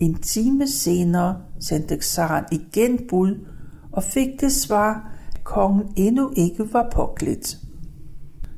En 0.00 0.14
time 0.14 0.68
senere 0.68 1.36
sendte 1.60 2.00
Saren 2.00 2.44
igen 2.52 3.00
bud 3.08 3.46
og 3.92 4.02
fik 4.02 4.40
det 4.40 4.52
svar, 4.52 5.10
at 5.40 5.44
kongen 5.44 5.92
endnu 5.96 6.32
ikke 6.36 6.72
var 6.72 6.88
påklædt. 6.92 7.56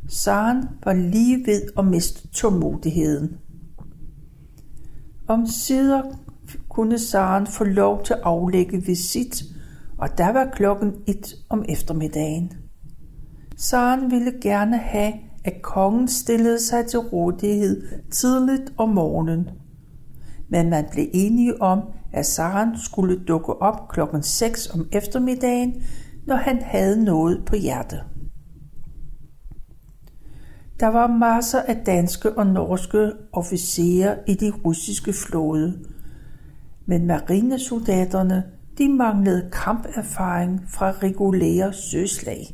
Saren 0.08 0.68
var 0.84 0.92
lige 0.92 1.46
ved 1.46 1.62
at 1.78 1.86
miste 1.86 2.28
tålmodigheden. 2.28 3.36
Om 5.28 5.46
sider 5.46 6.02
kunne 6.68 6.98
Saren 6.98 7.46
få 7.46 7.64
lov 7.64 8.04
til 8.04 8.14
at 8.14 8.20
aflægge 8.22 8.84
visit, 8.84 9.44
og 9.98 10.18
der 10.18 10.32
var 10.32 10.50
klokken 10.52 10.92
et 11.06 11.34
om 11.48 11.64
eftermiddagen. 11.68 12.52
Saren 13.56 14.10
ville 14.10 14.32
gerne 14.40 14.76
have, 14.78 15.12
at 15.44 15.62
kongen 15.62 16.08
stillede 16.08 16.60
sig 16.60 16.86
til 16.86 16.98
rådighed 16.98 17.82
tidligt 18.10 18.72
om 18.76 18.88
morgenen. 18.88 19.48
Men 20.48 20.70
man 20.70 20.84
blev 20.92 21.06
enige 21.12 21.62
om, 21.62 21.80
at 22.12 22.26
Saren 22.26 22.78
skulle 22.78 23.24
dukke 23.28 23.62
op 23.62 23.88
klokken 23.88 24.22
6 24.22 24.70
om 24.74 24.88
eftermiddagen, 24.92 25.82
når 26.26 26.36
han 26.36 26.62
havde 26.62 27.04
noget 27.04 27.42
på 27.46 27.56
hjertet. 27.56 28.04
Der 30.80 30.88
var 30.88 31.06
masser 31.06 31.60
af 31.60 31.76
danske 31.86 32.38
og 32.38 32.46
norske 32.46 33.12
officerer 33.32 34.16
i 34.26 34.34
de 34.34 34.50
russiske 34.64 35.12
flåde, 35.12 35.78
men 36.86 37.06
marinesoldaterne 37.06 38.44
de 38.78 38.88
manglede 38.88 39.50
kamperfaring 39.52 40.60
fra 40.68 40.90
regulære 40.90 41.72
søslag. 41.72 42.46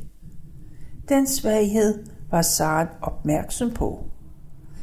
Den 1.09 1.27
svaghed 1.27 2.05
var 2.31 2.41
Saren 2.41 2.87
opmærksom 3.01 3.71
på. 3.71 4.05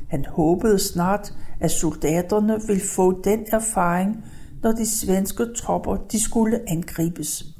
Han 0.08 0.24
håbede 0.24 0.78
snart, 0.78 1.34
at 1.60 1.70
soldaterne 1.70 2.60
ville 2.66 2.82
få 2.96 3.22
den 3.22 3.44
erfaring, 3.52 4.24
når 4.62 4.72
de 4.72 4.86
svenske 4.86 5.44
tropper 5.56 5.96
de 5.96 6.22
skulle 6.22 6.70
angribes. 6.70 7.55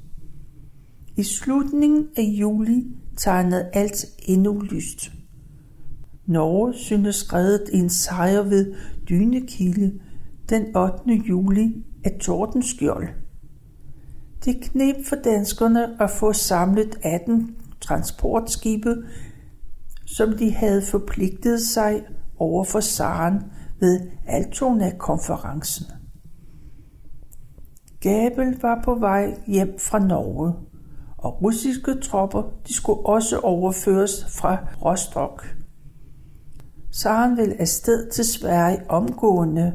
I 1.17 1.23
slutningen 1.23 2.09
af 2.17 2.23
juli 2.23 2.87
tegnede 3.17 3.71
alt 3.73 4.07
endnu 4.29 4.61
lyst. 4.61 5.13
Norge 6.27 6.75
synes 6.75 7.33
reddet 7.33 7.71
en 7.73 7.91
sejr 7.91 8.43
ved 8.43 8.75
Dynekilde 9.09 10.01
den 10.49 10.77
8. 10.77 11.13
juli 11.29 11.85
af 12.05 12.19
Tordenskjold. 12.21 13.09
Det 14.45 14.61
knep 14.63 14.97
for 15.09 15.17
danskerne 15.17 16.03
at 16.03 16.11
få 16.11 16.33
samlet 16.33 16.99
18 17.03 17.57
transportskibe, 17.81 18.97
som 20.07 20.33
de 20.33 20.53
havde 20.53 20.83
forpligtet 20.83 21.61
sig 21.61 22.05
over 22.39 22.65
for 22.65 22.81
Saren 22.81 23.43
ved 23.81 24.01
Altona-konferencen. 24.27 25.87
Gabel 28.01 28.59
var 28.63 28.83
på 28.85 28.95
vej 28.95 29.35
hjem 29.47 29.79
fra 29.79 29.99
Norge, 29.99 30.55
og 31.27 31.43
russiske 31.43 32.01
tropper 32.03 32.43
de 32.69 32.75
skulle 32.75 33.07
også 33.07 33.39
overføres 33.39 34.27
fra 34.39 34.57
Rostock. 34.85 35.57
Saren 36.93 37.37
ville 37.37 37.61
afsted 37.61 38.11
til 38.11 38.25
Sverige 38.25 38.91
omgående, 38.91 39.73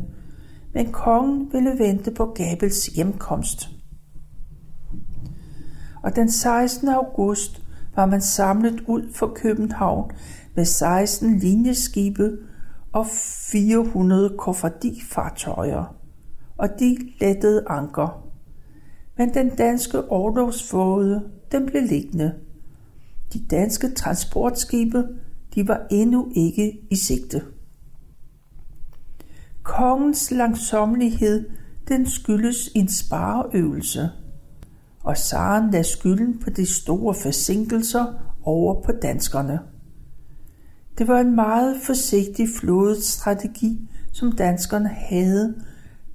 men 0.74 0.92
kongen 0.92 1.50
ville 1.54 1.80
vente 1.80 2.12
på 2.12 2.26
Gabels 2.26 2.86
hjemkomst. 2.86 3.70
Og 6.04 6.16
den 6.16 6.32
16. 6.32 6.90
august 6.90 7.62
var 7.96 8.06
man 8.06 8.22
samlet 8.22 8.82
ud 8.88 9.14
for 9.14 9.28
København 9.36 10.12
med 10.56 10.66
16 10.66 11.38
linjeskibe 11.38 12.38
og 12.94 13.06
400 13.52 14.38
kofferdifartøjer, 14.38 15.96
og 16.58 16.70
de 16.80 16.98
lettede 17.20 17.64
anker. 17.68 18.28
Men 19.18 19.34
den 19.34 19.50
danske 19.50 20.12
orlogsflåde, 20.12 21.22
den 21.52 21.66
blev 21.66 21.84
liggende. 21.84 22.34
De 23.34 23.46
danske 23.52 23.94
transportskibe, 23.94 25.04
de 25.56 25.68
var 25.68 25.88
endnu 25.92 26.32
ikke 26.36 26.80
i 26.90 26.96
sigte. 26.96 27.42
Kongens 29.64 30.32
langsomlighed, 30.32 31.50
den 31.88 32.10
skyldes 32.10 32.70
en 32.76 32.88
spareøvelse, 32.88 34.10
og 35.04 35.18
Saren 35.18 35.72
lagde 35.72 35.84
skylden 35.84 36.40
på 36.40 36.50
de 36.50 36.66
store 36.66 37.14
forsinkelser 37.14 38.06
over 38.44 38.82
på 38.82 38.92
danskerne. 39.02 39.60
Det 40.98 41.08
var 41.08 41.20
en 41.20 41.36
meget 41.36 41.76
forsigtig 41.84 42.48
flådestrategi, 42.60 43.90
som 44.12 44.32
danskerne 44.32 44.90
havde. 44.90 45.56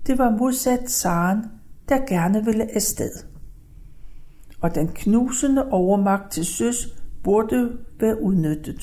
Det 0.07 0.19
var 0.19 0.31
modsat 0.31 0.91
Saren, 0.91 1.45
der 1.89 2.07
gerne 2.09 2.45
ville 2.45 2.75
afsted. 2.75 3.36
Og 4.67 4.75
den 4.75 4.89
knusende 4.89 5.69
overmagt 5.71 6.33
til 6.33 6.45
søs 6.45 6.89
burde 7.25 7.79
være 8.01 8.23
udnyttet. 8.23 8.81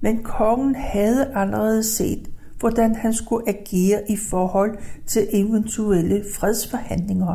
Men 0.00 0.22
kongen 0.22 0.74
havde 0.74 1.34
allerede 1.34 1.82
set, 1.82 2.30
hvordan 2.60 2.94
han 2.94 3.14
skulle 3.14 3.48
agere 3.48 4.10
i 4.10 4.16
forhold 4.30 4.78
til 5.06 5.28
eventuelle 5.32 6.24
fredsforhandlinger. 6.36 7.34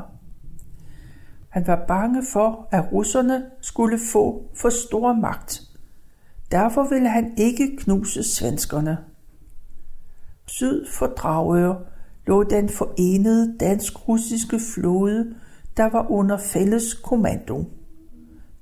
Han 1.49 1.67
var 1.67 1.85
bange 1.87 2.23
for, 2.33 2.67
at 2.71 2.91
russerne 2.91 3.45
skulle 3.61 3.99
få 4.13 4.49
for 4.55 4.69
stor 4.69 5.13
magt. 5.13 5.61
Derfor 6.51 6.89
ville 6.89 7.09
han 7.09 7.33
ikke 7.37 7.77
knuse 7.77 8.23
svenskerne. 8.23 8.97
Syd 10.45 10.85
for 10.91 11.05
Dragør 11.05 11.75
lå 12.27 12.43
den 12.43 12.69
forenede 12.69 13.57
dansk-russiske 13.59 14.59
flåde, 14.73 15.35
der 15.79 15.89
var 15.89 16.11
under 16.11 16.37
fælles 16.37 16.93
kommando. 16.93 17.65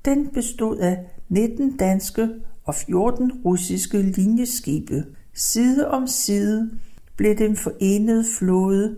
Den 0.06 0.28
bestod 0.28 0.78
af 0.78 1.06
19 1.30 1.78
danske 1.78 2.30
og 2.64 2.76
14 2.76 3.32
russiske 3.46 4.02
linjeskibe. 4.02 5.06
Side 5.34 5.88
om 5.88 6.08
side 6.08 6.72
blev 7.16 7.38
den 7.38 7.56
forenede 7.56 8.26
flåde. 8.38 8.96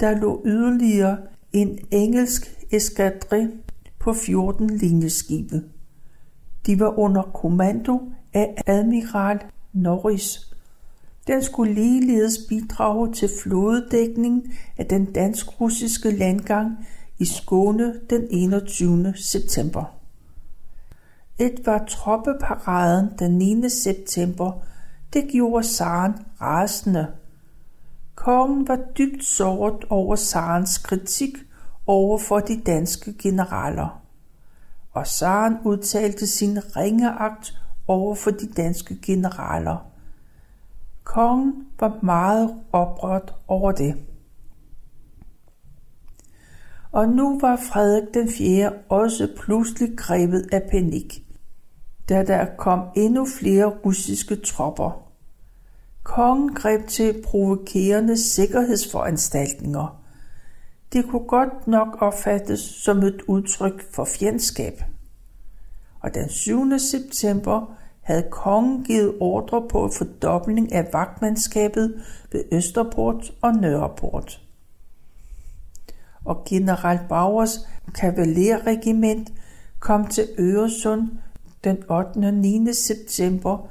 Der 0.00 0.18
lå 0.18 0.42
yderligere 0.46 1.18
en 1.52 1.78
engelsk 1.90 2.66
eskadre 2.70 3.50
på 3.98 4.12
14 4.12 4.76
linjeskibe. 4.76 5.62
De 6.66 6.80
var 6.80 6.98
under 6.98 7.22
kommando 7.22 8.00
af 8.34 8.54
admiral 8.66 9.38
Norris. 9.72 10.54
Den 11.26 11.42
skulle 11.42 11.74
ligeledes 11.74 12.38
bidrage 12.48 13.12
til 13.12 13.30
flådedækning 13.42 14.54
af 14.78 14.86
den 14.86 15.04
dansk-russiske 15.04 16.10
landgang 16.10 16.86
i 17.20 17.24
Skåne 17.24 17.94
den 18.10 18.26
21. 18.30 19.14
september. 19.16 19.84
Et 21.38 21.66
var 21.66 21.84
troppeparaden 21.88 23.10
den 23.18 23.38
9. 23.38 23.68
september. 23.68 24.52
Det 25.12 25.28
gjorde 25.32 25.64
Saren 25.64 26.14
rasende. 26.40 27.06
Kongen 28.14 28.68
var 28.68 28.78
dybt 28.98 29.24
såret 29.24 29.84
over 29.90 30.16
Sarens 30.16 30.78
kritik 30.78 31.36
over 31.86 32.18
for 32.18 32.38
de 32.38 32.60
danske 32.66 33.14
generaler. 33.22 34.02
Og 34.92 35.06
Saren 35.06 35.56
udtalte 35.64 36.26
sin 36.26 36.76
ringeagt 36.76 37.60
over 37.88 38.14
for 38.14 38.30
de 38.30 38.46
danske 38.46 38.98
generaler. 39.02 39.86
Kongen 41.04 41.66
var 41.80 41.98
meget 42.02 42.54
oprørt 42.72 43.34
over 43.48 43.72
det. 43.72 43.94
Og 46.92 47.08
nu 47.08 47.40
var 47.40 47.56
Frederik 47.56 48.14
den 48.14 48.28
4. 48.28 48.72
også 48.88 49.28
pludselig 49.36 49.98
grebet 49.98 50.48
af 50.52 50.62
panik 50.70 51.24
da 52.10 52.24
der 52.24 52.46
kom 52.58 52.80
endnu 52.96 53.26
flere 53.40 53.66
russiske 53.66 54.36
tropper. 54.36 55.02
Kongen 56.02 56.54
greb 56.54 56.86
til 56.86 57.22
provokerende 57.24 58.16
sikkerhedsforanstaltninger. 58.16 60.02
Det 60.92 61.04
kunne 61.08 61.28
godt 61.28 61.66
nok 61.66 62.02
opfattes 62.02 62.60
som 62.60 62.98
et 62.98 63.22
udtryk 63.26 63.92
for 63.92 64.04
fjendskab. 64.04 64.82
Og 66.00 66.14
den 66.14 66.28
7. 66.28 66.78
september 66.78 67.76
havde 68.00 68.28
kongen 68.30 68.84
givet 68.84 69.14
ordre 69.20 69.68
på 69.68 69.84
en 69.84 69.92
fordobling 69.92 70.72
af 70.72 70.88
vagtmandskabet 70.92 72.02
ved 72.32 72.44
Østerport 72.52 73.32
og 73.42 73.54
Nørreport. 73.54 74.40
Og 76.30 76.42
general 76.48 77.00
Bauers 77.08 77.68
kavalerregiment 77.94 79.32
kom 79.78 80.06
til 80.06 80.28
Øresund 80.38 81.08
den 81.64 81.76
8. 81.90 82.26
og 82.26 82.34
9. 82.34 82.72
september, 82.72 83.68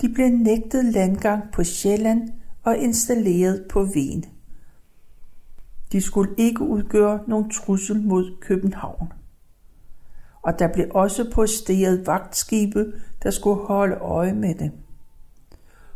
de 0.00 0.08
blev 0.08 0.28
nægtet 0.28 0.84
landgang 0.84 1.42
på 1.52 1.64
Sjælland 1.64 2.28
og 2.62 2.76
installeret 2.76 3.64
på 3.70 3.82
Ven. 3.82 4.24
De 5.92 6.00
skulle 6.00 6.34
ikke 6.36 6.60
udgøre 6.60 7.20
nogen 7.26 7.50
trussel 7.50 8.02
mod 8.02 8.40
København. 8.40 9.12
Og 10.42 10.58
der 10.58 10.68
blev 10.72 10.86
også 10.90 11.30
posteret 11.34 12.06
vagtskibe, 12.06 12.92
der 13.22 13.30
skulle 13.30 13.66
holde 13.66 13.96
øje 13.96 14.32
med 14.32 14.54
det. 14.54 14.72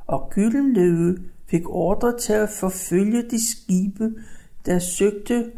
Og 0.07 0.31
Gyldenløve 0.31 1.19
fik 1.47 1.69
ordre 1.69 2.19
til 2.19 2.33
at 2.33 2.49
forfølge 2.49 3.23
de 3.23 3.51
skibe, 3.51 4.15
der 4.67 4.79
søgte 4.79 5.53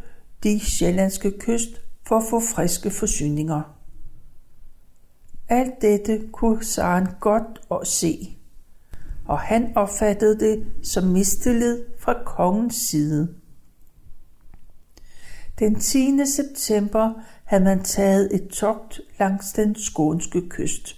de 0.44 0.61
sjællandske 0.61 1.38
kyst 1.38 1.80
for 2.07 2.16
at 2.16 2.24
få 2.30 2.40
friske 2.40 2.90
forsyninger. 2.90 3.62
Alt 5.48 5.83
dette 5.83 6.20
kunne 6.33 6.64
Saren 6.64 7.09
godt 7.20 7.88
se, 7.88 8.37
og 9.26 9.38
han 9.38 9.72
opfattede 9.76 10.40
det 10.40 10.66
som 10.83 11.04
mistillid 11.04 11.85
fra 11.98 12.14
kongens 12.26 12.74
side. 12.74 13.35
Den 15.59 15.80
10. 15.80 16.18
september 16.26 17.12
havde 17.44 17.64
man 17.64 17.83
taget 17.83 18.35
et 18.35 18.48
togt 18.48 19.00
langs 19.18 19.52
den 19.52 19.74
skånske 19.74 20.48
kyst. 20.48 20.96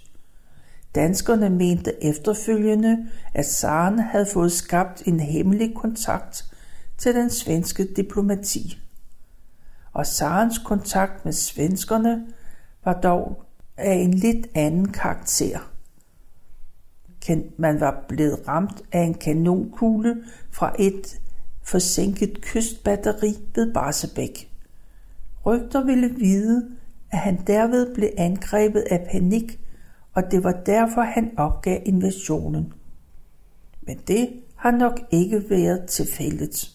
Danskerne 0.95 1.49
mente 1.49 2.03
efterfølgende, 2.03 3.07
at 3.33 3.45
Saren 3.45 3.99
havde 3.99 4.27
fået 4.33 4.51
skabt 4.51 5.03
en 5.05 5.19
hemmelig 5.19 5.75
kontakt 5.75 6.45
til 6.97 7.15
den 7.15 7.29
svenske 7.29 7.87
diplomati. 7.95 8.86
Og 9.97 10.05
Sarens 10.05 10.57
kontakt 10.57 11.25
med 11.25 11.33
svenskerne 11.33 12.27
var 12.85 12.93
dog 12.93 13.43
af 13.77 13.93
en 13.93 14.13
lidt 14.13 14.47
anden 14.55 14.91
karakter. 14.91 15.59
Man 17.57 17.79
var 17.79 18.05
blevet 18.07 18.47
ramt 18.47 18.81
af 18.91 18.99
en 19.01 19.13
kanonkugle 19.13 20.23
fra 20.51 20.75
et 20.79 21.21
forsinket 21.63 22.41
kystbatteri 22.41 23.37
ved 23.55 23.73
Barsebæk. 23.73 24.51
Rygter 25.45 25.83
ville 25.83 26.09
vide, 26.09 26.69
at 27.11 27.19
han 27.19 27.43
derved 27.47 27.95
blev 27.95 28.09
angrebet 28.17 28.81
af 28.91 29.07
panik, 29.11 29.59
og 30.13 30.31
det 30.31 30.43
var 30.43 30.51
derfor, 30.65 31.01
han 31.01 31.31
opgav 31.37 31.81
invasionen. 31.85 32.73
Men 33.81 33.97
det 34.07 34.29
har 34.55 34.71
nok 34.71 34.99
ikke 35.11 35.49
været 35.49 35.85
tilfældet. 35.85 36.71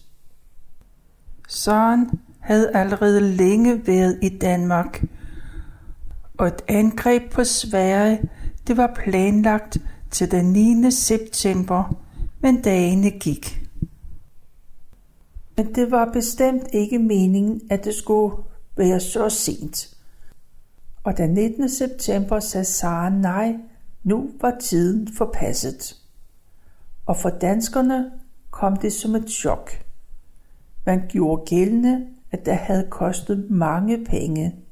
Søren 1.49 2.11
havde 2.43 2.77
allerede 2.77 3.21
længe 3.21 3.87
været 3.87 4.19
i 4.23 4.39
Danmark 4.39 5.05
og 6.39 6.47
et 6.47 6.63
angreb 6.69 7.33
på 7.33 7.45
Sverige, 7.45 8.21
det 8.67 8.77
var 8.77 8.93
planlagt 9.05 9.79
til 10.11 10.31
den 10.31 10.53
9. 10.53 10.91
september, 10.91 12.05
men 12.41 12.63
dagene 12.63 13.11
gik. 13.11 13.69
Men 15.57 15.75
det 15.75 15.91
var 15.91 16.11
bestemt 16.13 16.69
ikke 16.73 16.99
meningen, 16.99 17.61
at 17.71 17.85
det 17.85 17.95
skulle 17.95 18.37
være 18.77 19.01
så 19.01 19.29
sent. 19.29 19.97
Og 21.05 21.17
den 21.17 21.31
19. 21.31 21.69
september 21.69 22.41
sagde 22.41 22.65
Sara 22.65 23.09
nej, 23.09 23.57
nu 24.05 24.31
var 24.41 24.57
tiden 24.61 25.09
forpasset. 25.17 25.97
Og 27.07 27.17
for 27.17 27.31
danskerne 27.31 28.11
kom 28.51 28.77
det 28.77 28.93
som 28.93 29.15
et 29.15 29.31
chok. 29.31 29.71
Man 30.87 31.03
gjorde 31.09 31.43
gældende, 31.47 32.07
at 32.33 32.47
det 32.47 32.57
havde 32.57 32.87
kostet 32.91 33.51
mange 33.51 34.05
penge 34.05 34.63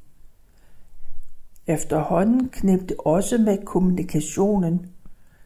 Efterhånden 1.71 2.49
kneb 2.49 2.89
det 2.89 2.97
også 2.99 3.39
med 3.39 3.65
kommunikationen. 3.65 4.87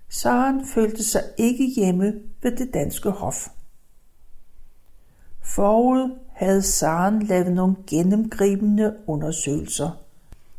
Saren 0.08 0.66
følte 0.66 1.04
sig 1.04 1.22
ikke 1.38 1.66
hjemme 1.76 2.14
ved 2.42 2.56
det 2.56 2.74
danske 2.74 3.10
hof. 3.10 3.48
Forud 5.40 6.18
havde 6.32 6.62
Saren 6.62 7.22
lavet 7.22 7.52
nogle 7.52 7.76
gennemgribende 7.86 8.96
undersøgelser. 9.06 9.90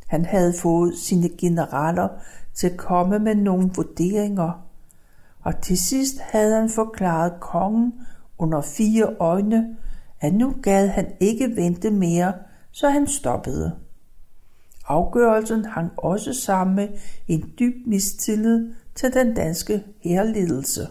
Han 0.08 0.26
havde 0.26 0.54
fået 0.54 0.98
sine 0.98 1.30
generaler 1.38 2.08
til 2.54 2.70
at 2.70 2.78
komme 2.78 3.20
med 3.20 3.36
nogle 3.36 3.72
vurderinger, 3.76 4.66
og 5.42 5.62
til 5.62 5.78
sidst 5.78 6.20
havde 6.20 6.56
han 6.56 6.70
forklaret 6.70 7.34
kongen 7.40 7.94
under 8.38 8.62
fire 8.62 9.16
øjne, 9.20 9.78
at 10.22 10.34
nu 10.34 10.56
gad 10.64 10.88
han 10.88 11.12
ikke 11.20 11.56
vente 11.56 11.92
mere, 11.92 12.34
så 12.72 12.90
han 12.90 13.08
stoppede. 13.08 13.76
Afgørelsen 14.88 15.66
hang 15.66 15.92
også 15.98 16.34
sammen 16.34 16.76
med 16.76 16.88
en 17.28 17.54
dyb 17.60 17.88
mistillid 17.88 18.74
til 18.96 19.14
den 19.14 19.34
danske 19.34 19.84
herledelse. 20.02 20.88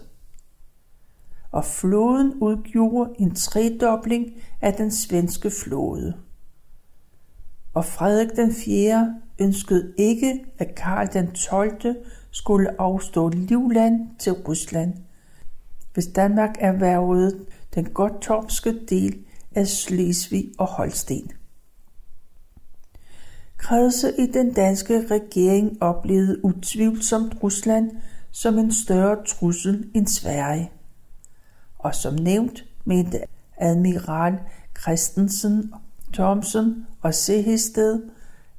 og 1.53 1.65
floden 1.65 2.35
udgjorde 2.41 3.11
en 3.19 3.35
tredobling 3.35 4.33
af 4.61 4.75
den 4.75 4.91
svenske 4.91 5.51
flåde. 5.51 6.15
Og 7.75 7.85
Frederik 7.85 8.37
den 8.37 8.55
4. 8.55 9.15
ønskede 9.39 9.93
ikke, 9.99 10.45
at 10.59 10.75
Karl 10.75 11.09
den 11.13 11.33
12. 11.33 11.97
skulle 12.31 12.81
afstå 12.81 13.29
Livland 13.29 14.09
til 14.19 14.33
Rusland, 14.33 14.95
hvis 15.95 16.07
Danmark 16.07 16.51
erhvervede 16.59 17.47
den 17.75 17.85
gottorpske 17.85 18.87
del 18.89 19.25
af 19.55 19.67
Slesvig 19.67 20.53
og 20.59 20.67
Holsten. 20.67 21.31
Kredse 23.57 24.13
i 24.19 24.27
den 24.27 24.53
danske 24.53 25.07
regering 25.11 25.83
oplevede 25.83 26.45
utvivlsomt 26.45 27.35
Rusland 27.43 27.91
som 28.31 28.59
en 28.59 28.73
større 28.73 29.25
trussel 29.27 29.91
end 29.95 30.07
Sverige. 30.07 30.71
Og 31.79 31.95
som 31.95 32.15
nævnt 32.15 32.65
mente 32.85 33.19
admiral 33.57 34.39
Christensen, 34.81 35.73
Thomsen 36.13 36.87
og 37.03 37.15
Sehested, 37.15 38.03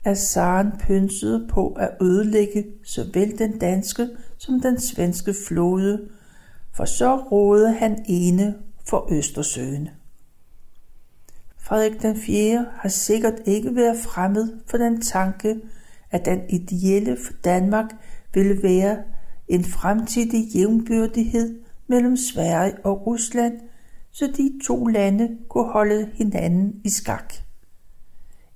at 0.04 0.18
Saren 0.18 0.72
pynsede 0.80 1.48
på 1.50 1.68
at 1.68 1.90
ødelægge 2.02 2.66
såvel 2.84 3.40
den 3.40 3.60
danske 3.60 4.10
som 4.38 4.62
den 4.62 4.80
svenske 4.80 5.36
flåde, 5.48 6.10
for 6.74 6.86
så 6.86 7.18
rådede 7.18 7.74
han 7.74 8.06
ene 8.08 8.56
for 8.88 9.08
Østersøen. 9.12 9.90
Frederik 11.58 12.02
den 12.02 12.18
4. 12.18 12.66
har 12.74 12.90
sikkert 12.90 13.34
ikke 13.46 13.76
været 13.76 13.98
fremmed 13.98 14.60
for 14.68 14.78
den 14.78 15.02
tanke, 15.02 15.56
at 16.12 16.26
den 16.26 16.42
ideelle 16.50 17.18
for 17.26 17.34
Danmark 17.44 17.86
ville 18.34 18.64
være 18.64 18.98
en 19.48 19.64
fremtidig 19.64 20.56
jævnbyrdighed 20.56 21.60
mellem 21.88 22.18
Sverige 22.18 22.74
og 22.84 23.08
Rusland, 23.08 23.60
så 24.12 24.28
de 24.38 24.60
to 24.68 24.86
lande 24.86 25.38
kunne 25.50 25.72
holde 25.72 26.10
hinanden 26.14 26.82
i 26.84 26.90
skak. 26.90 27.34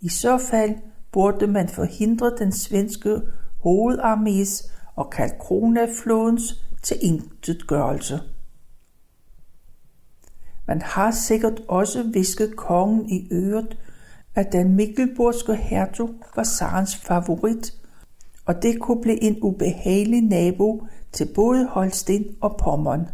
I 0.01 0.09
så 0.09 0.37
fald 0.37 0.75
burde 1.11 1.47
man 1.47 1.69
forhindre 1.69 2.31
den 2.39 2.51
svenske 2.51 3.21
hovedarmés 3.65 4.71
og 4.95 5.09
Kalkrona-flådens 5.09 6.63
til 6.83 6.97
intetgørelse. 7.01 8.19
Man 10.69 10.81
har 10.81 11.11
sikkert 11.11 11.61
også 11.67 12.03
visket 12.03 12.55
kongen 12.55 13.09
i 13.09 13.27
øret, 13.31 13.77
at 14.35 14.51
den 14.51 14.75
mikkelburgske 14.75 15.55
hertug 15.55 16.09
var 16.35 16.43
Sarens 16.43 16.95
favorit, 16.95 17.73
og 18.45 18.63
det 18.63 18.79
kunne 18.79 19.01
blive 19.01 19.23
en 19.23 19.37
ubehagelig 19.41 20.21
nabo 20.21 20.87
til 21.11 21.27
både 21.35 21.67
Holsten 21.67 22.25
og 22.41 22.57
Pommern. 22.57 23.07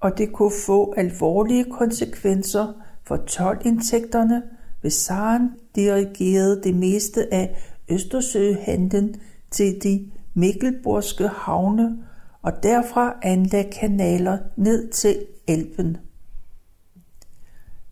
Og 0.00 0.18
det 0.18 0.32
kunne 0.32 0.52
få 0.66 0.94
alvorlige 0.96 1.64
konsekvenser 1.64 2.72
for 3.06 3.16
tolvindtægterne, 3.16 4.42
hvis 4.80 4.94
Saren 4.94 5.50
dirigerede 5.74 6.62
det 6.62 6.74
meste 6.74 7.34
af 7.34 7.56
Østersøhandlen 7.88 9.14
til 9.50 9.82
de 9.82 10.10
Mikkelborske 10.34 11.28
havne 11.28 11.98
og 12.42 12.62
derfra 12.62 13.14
anlagde 13.22 13.72
kanaler 13.72 14.38
ned 14.56 14.90
til 14.90 15.16
Elben. 15.48 15.96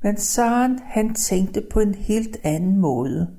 Men 0.02 0.16
Saren 0.16 0.78
han 0.78 1.14
tænkte 1.14 1.60
på 1.70 1.80
en 1.80 1.94
helt 1.94 2.36
anden 2.42 2.76
måde. 2.76 3.30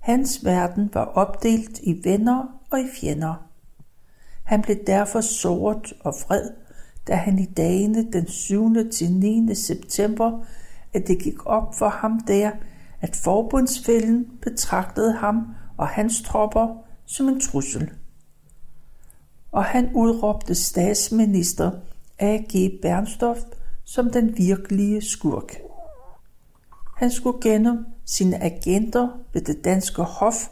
Hans 0.00 0.44
verden 0.44 0.90
var 0.94 1.04
opdelt 1.04 1.78
i 1.82 2.00
venner 2.04 2.60
og 2.70 2.80
i 2.80 2.84
fjender. 3.00 3.48
Han 4.44 4.62
blev 4.62 4.76
derfor 4.86 5.20
såret 5.20 5.92
og 6.00 6.14
fred, 6.26 6.50
da 7.08 7.14
han 7.14 7.38
i 7.38 7.44
dagene 7.44 8.12
den 8.12 8.28
7. 8.28 8.90
til 8.90 9.12
9. 9.12 9.54
september, 9.54 10.44
at 10.94 11.08
det 11.08 11.22
gik 11.22 11.46
op 11.46 11.74
for 11.74 11.88
ham 11.88 12.20
der, 12.20 12.50
at 13.00 13.16
forbundsfælden 13.16 14.26
betragtede 14.42 15.12
ham 15.12 15.46
og 15.76 15.88
hans 15.88 16.22
tropper 16.22 16.84
som 17.06 17.28
en 17.28 17.40
trussel. 17.40 17.90
Og 19.52 19.64
han 19.64 19.90
udråbte 19.94 20.54
statsminister 20.54 21.70
A.G. 22.18 22.78
Bernstoff 22.82 23.40
som 23.84 24.10
den 24.10 24.38
virkelige 24.38 25.02
skurk. 25.02 25.65
Han 26.96 27.10
skulle 27.10 27.40
gennem 27.42 27.86
sine 28.04 28.42
agenter 28.42 29.08
ved 29.32 29.42
det 29.42 29.64
danske 29.64 30.02
hof 30.02 30.48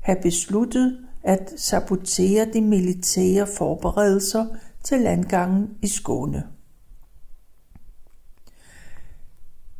have 0.00 0.18
besluttet 0.22 1.06
at 1.22 1.52
sabotere 1.56 2.46
de 2.52 2.60
militære 2.60 3.46
forberedelser 3.46 4.46
til 4.82 5.00
landgangen 5.00 5.68
i 5.82 5.88
Skåne. 5.88 6.46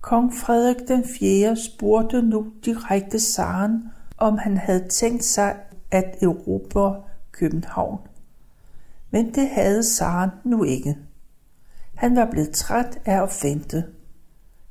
Kong 0.00 0.34
Frederik 0.34 0.88
den 0.88 1.04
4. 1.18 1.56
spurgte 1.56 2.22
nu 2.22 2.52
direkte 2.64 3.20
zaren, 3.20 3.82
om 4.18 4.38
han 4.38 4.56
havde 4.56 4.88
tænkt 4.88 5.24
sig 5.24 5.56
at 5.90 6.16
erobre 6.22 7.02
København. 7.32 7.98
Men 9.10 9.34
det 9.34 9.48
havde 9.48 9.82
zaren 9.82 10.30
nu 10.44 10.64
ikke. 10.64 10.98
Han 11.94 12.16
var 12.16 12.30
blevet 12.30 12.50
træt 12.50 12.98
af 13.04 13.22
at 13.22 13.40
vente. 13.42 13.84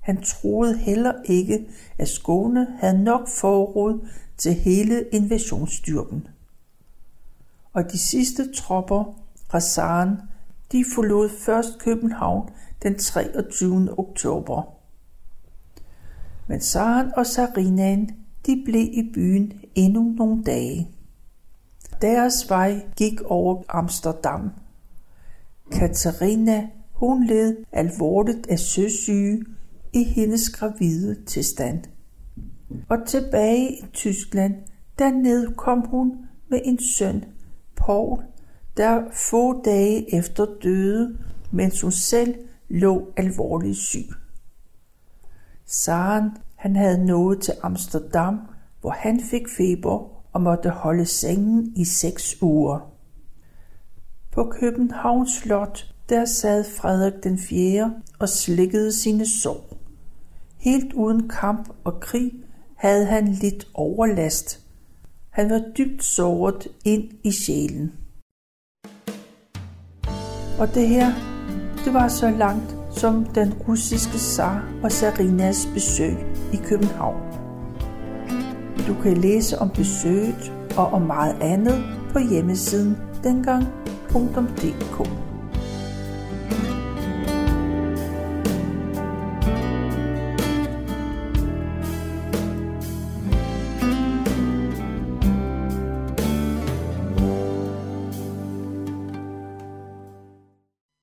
Han 0.07 0.21
troede 0.21 0.77
heller 0.77 1.13
ikke, 1.25 1.67
at 1.97 2.07
Skåne 2.07 2.67
havde 2.79 3.03
nok 3.03 3.27
forråd 3.27 4.07
til 4.37 4.53
hele 4.53 5.05
invasionsstyrken. 5.11 6.27
Og 7.73 7.91
de 7.91 7.97
sidste 7.97 8.53
tropper 8.53 9.03
fra 9.49 9.59
Saren, 9.59 10.17
de 10.71 10.85
forlod 10.95 11.29
først 11.29 11.79
København 11.79 12.49
den 12.83 12.97
23. 12.97 13.99
oktober. 13.99 14.63
Men 16.47 16.61
Saren 16.61 17.11
og 17.17 17.25
Sarinaen, 17.25 18.11
de 18.45 18.61
blev 18.65 18.87
i 18.91 19.11
byen 19.13 19.53
endnu 19.75 20.03
nogle 20.17 20.43
dage. 20.43 20.91
Deres 22.01 22.49
vej 22.49 22.81
gik 22.95 23.21
over 23.21 23.63
Amsterdam. 23.69 24.49
Katarina, 25.71 26.67
hun 26.91 27.25
led 27.25 27.57
alvorligt 27.71 28.47
af 28.47 28.59
søsyge 28.59 29.45
i 29.93 30.03
hendes 30.03 30.49
gravide 30.49 31.25
tilstand. 31.25 31.83
Og 32.89 32.97
tilbage 33.07 33.71
i 33.71 33.85
Tyskland, 33.93 34.55
dernede 34.99 35.53
kom 35.57 35.79
hun 35.79 36.17
med 36.49 36.61
en 36.65 36.79
søn, 36.79 37.25
Paul, 37.75 38.23
der 38.77 39.03
få 39.13 39.61
dage 39.61 40.15
efter 40.17 40.45
døde, 40.63 41.17
mens 41.51 41.81
hun 41.81 41.91
selv 41.91 42.35
lå 42.69 43.13
alvorligt 43.17 43.77
syg. 43.77 44.07
Saren, 45.65 46.31
han 46.55 46.75
havde 46.75 47.05
nået 47.05 47.41
til 47.41 47.53
Amsterdam, 47.63 48.39
hvor 48.81 48.89
han 48.89 49.19
fik 49.19 49.41
feber 49.57 50.23
og 50.33 50.41
måtte 50.41 50.69
holde 50.69 51.05
sengen 51.05 51.73
i 51.75 51.85
seks 51.85 52.41
uger. 52.41 52.93
På 54.31 54.43
Københavns 54.43 55.31
Slot, 55.31 55.93
der 56.09 56.25
sad 56.25 56.63
Frederik 56.63 57.23
den 57.23 57.39
4. 57.39 57.93
og 58.19 58.29
slikkede 58.29 58.91
sine 58.91 59.25
sår. 59.41 59.77
Helt 60.57 60.93
uden 60.93 61.29
kamp 61.29 61.69
og 61.83 61.99
krig 61.99 62.31
havde 62.75 63.05
han 63.05 63.27
lidt 63.27 63.67
overlast. 63.73 64.59
Han 65.29 65.49
var 65.49 65.61
dybt 65.77 66.03
såret 66.03 66.67
ind 66.85 67.03
i 67.23 67.31
sjælen. 67.31 67.91
Og 70.59 70.73
det 70.73 70.87
her, 70.87 71.11
det 71.85 71.93
var 71.93 72.07
så 72.07 72.29
langt 72.29 72.75
som 72.91 73.25
den 73.25 73.53
russiske 73.53 74.19
zar 74.19 74.73
og 74.83 74.91
Sarinas 74.91 75.67
besøg 75.73 76.17
i 76.53 76.55
København. 76.55 77.21
Du 78.87 78.93
kan 79.03 79.17
læse 79.17 79.59
om 79.59 79.69
besøget 79.69 80.53
og 80.77 80.85
om 80.85 81.01
meget 81.01 81.37
andet 81.41 81.83
på 82.13 82.19
hjemmesiden 82.19 82.97
dengang.dk. 83.23 85.26